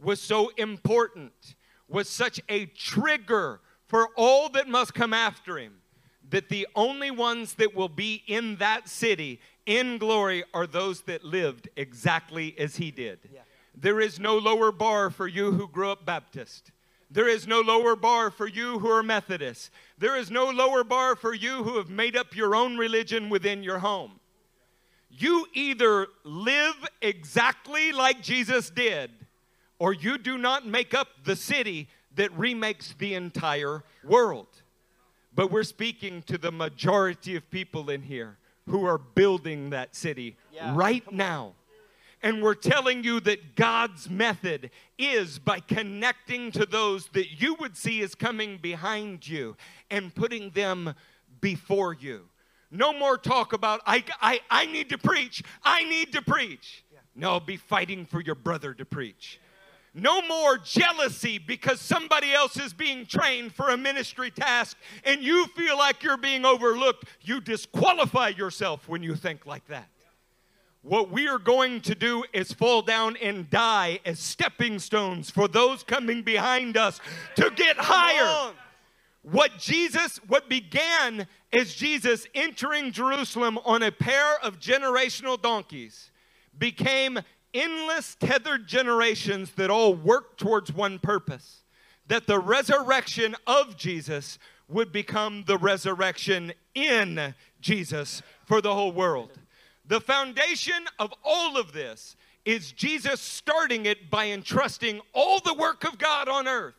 [0.02, 1.56] was so important,
[1.86, 5.82] was such a trigger for all that must come after him
[6.30, 11.24] that the only ones that will be in that city in glory are those that
[11.24, 13.18] lived exactly as he did.
[13.32, 13.40] Yeah.
[13.74, 16.70] There is no lower bar for you who grew up Baptist.
[17.10, 19.70] There is no lower bar for you who are Methodist.
[19.98, 23.62] There is no lower bar for you who have made up your own religion within
[23.62, 24.20] your home.
[25.10, 29.10] You either live exactly like Jesus did,
[29.78, 34.48] or you do not make up the city that remakes the entire world.
[35.34, 40.36] But we're speaking to the majority of people in here who are building that city
[40.52, 41.54] yeah, right now.
[42.22, 47.76] And we're telling you that God's method is by connecting to those that you would
[47.76, 49.56] see as coming behind you
[49.90, 50.94] and putting them
[51.42, 52.22] before you.
[52.70, 56.84] No more talk about, I, I, I need to preach, I need to preach.
[56.90, 57.00] Yeah.
[57.14, 59.38] No, be fighting for your brother to preach.
[59.96, 65.46] No more jealousy because somebody else is being trained for a ministry task and you
[65.48, 67.04] feel like you're being overlooked.
[67.20, 69.88] You disqualify yourself when you think like that.
[70.82, 75.46] What we are going to do is fall down and die as stepping stones for
[75.46, 77.00] those coming behind us
[77.36, 78.52] to get higher.
[79.22, 86.10] What Jesus, what began as Jesus entering Jerusalem on a pair of generational donkeys
[86.58, 87.20] became
[87.54, 91.62] endless tethered generations that all work towards one purpose
[92.06, 99.30] that the resurrection of Jesus would become the resurrection in Jesus for the whole world.
[99.86, 105.84] The foundation of all of this is Jesus starting it by entrusting all the work
[105.84, 106.74] of God on earth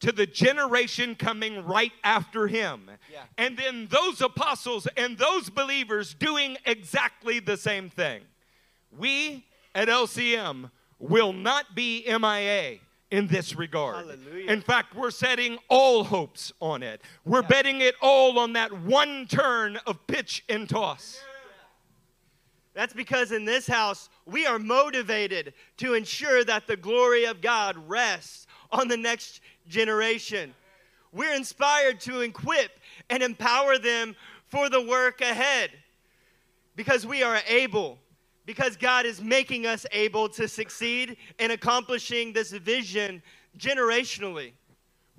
[0.00, 2.90] to the generation coming right after him.
[3.10, 3.20] Yeah.
[3.38, 8.22] And then those apostles and those believers doing exactly the same thing.
[8.98, 12.78] We at LCM will not be MIA
[13.10, 14.06] in this regard.
[14.06, 14.50] Hallelujah.
[14.50, 17.02] In fact, we're setting all hopes on it.
[17.24, 21.20] We're betting it all on that one turn of pitch and toss.
[22.74, 27.76] That's because in this house, we are motivated to ensure that the glory of God
[27.88, 30.52] rests on the next generation.
[31.12, 32.72] We're inspired to equip
[33.08, 34.16] and empower them
[34.48, 35.70] for the work ahead
[36.74, 37.98] because we are able,
[38.46, 43.22] because God is making us able to succeed in accomplishing this vision
[43.58, 44.52] generationally.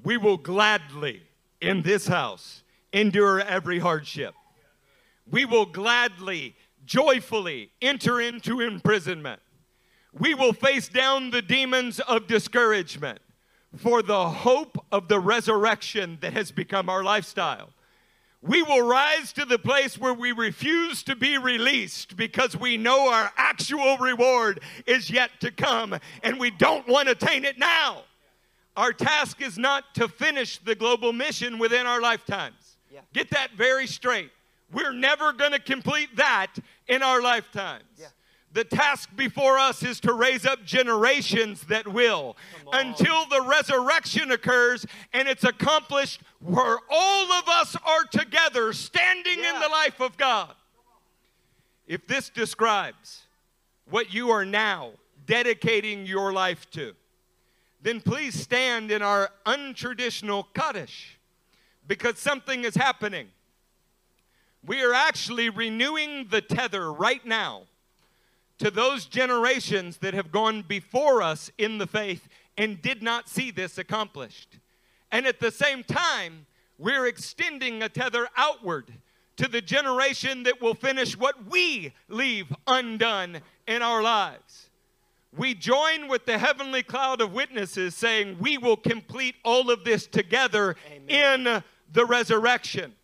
[0.03, 1.23] We will gladly,
[1.61, 4.35] in this house, endure every hardship.
[5.29, 9.41] We will gladly, joyfully enter into imprisonment.
[10.13, 13.19] We will face down the demons of discouragement
[13.75, 17.69] for the hope of the resurrection that has become our lifestyle.
[18.45, 23.09] We will rise to the place where we refuse to be released because we know
[23.11, 28.03] our actual reward is yet to come and we don't want to attain it now.
[28.77, 32.77] Our task is not to finish the global mission within our lifetimes.
[32.93, 32.99] Yeah.
[33.13, 34.29] Get that very straight.
[34.71, 36.53] We're never going to complete that
[36.87, 37.83] in our lifetimes.
[37.97, 38.07] Yeah.
[38.55, 42.37] The task before us is to raise up generations that will
[42.71, 49.59] until the resurrection occurs and it's accomplished where all of us are together standing in
[49.59, 50.53] the life of God.
[51.85, 53.23] If this describes
[53.89, 54.91] what you are now
[55.25, 56.93] dedicating your life to,
[57.81, 61.19] then please stand in our untraditional Kaddish
[61.89, 63.27] because something is happening.
[64.65, 67.63] We are actually renewing the tether right now
[68.59, 72.27] to those generations that have gone before us in the faith
[72.57, 74.59] and did not see this accomplished.
[75.11, 76.45] And at the same time,
[76.77, 78.91] we're extending a tether outward
[79.37, 84.69] to the generation that will finish what we leave undone in our lives.
[85.35, 90.07] We join with the heavenly cloud of witnesses saying we will complete all of this
[90.07, 90.77] together
[91.09, 91.61] in
[91.91, 92.95] the resurrection.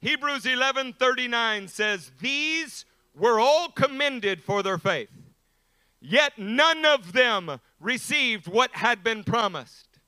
[0.00, 5.10] Hebrews 11:39 says, "These were all commended for their faith,
[6.00, 10.00] yet none of them received what had been promised.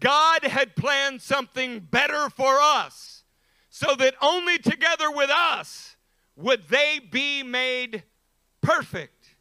[0.00, 3.24] God had planned something better for us,
[3.70, 5.96] so that only together with us
[6.34, 8.02] would they be made
[8.60, 9.36] perfect."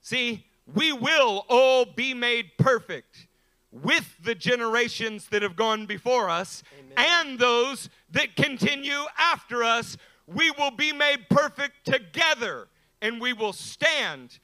[0.00, 3.26] See, we will all be made perfect
[3.70, 6.62] with the generations that have gone before us
[6.96, 9.96] and those that continue after us.
[10.26, 12.68] We will be made perfect together
[13.00, 14.38] and we will stand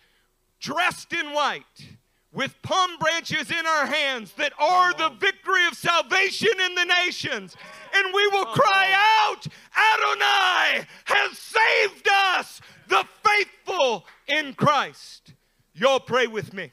[0.61, 1.89] dressed in white
[2.33, 7.57] with palm branches in our hands that are the victory of salvation in the nations.
[7.95, 8.95] And we will cry
[9.27, 9.47] out,
[9.77, 15.35] Adonai has saved us, the faithful in Christ.
[15.75, 16.73] Y'all pray with me.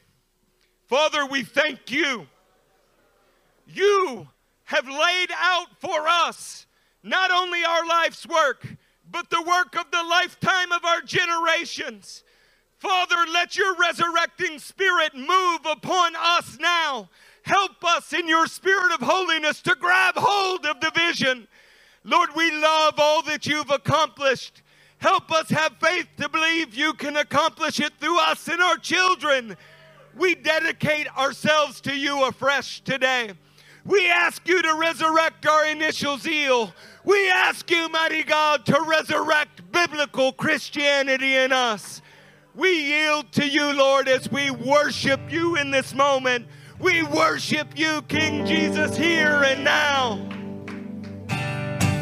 [0.86, 2.26] Father, we thank you.
[3.66, 4.28] You
[4.64, 6.66] have laid out for us
[7.02, 8.66] not only our life's work,
[9.10, 12.22] but the work of the lifetime of our generations.
[12.78, 17.08] Father, let your resurrecting spirit move upon us now.
[17.42, 21.46] Help us in your spirit of holiness to grab hold of the vision.
[22.04, 24.62] Lord, we love all that you've accomplished.
[24.98, 29.56] Help us have faith to believe you can accomplish it through us and our children.
[30.16, 33.32] We dedicate ourselves to you afresh today.
[33.84, 36.72] We ask you to resurrect our initial zeal.
[37.04, 42.02] We ask you, mighty God, to resurrect biblical Christianity in us.
[42.54, 46.46] We yield to you, Lord, as we worship you in this moment.
[46.78, 50.29] We worship you, King Jesus, here and now.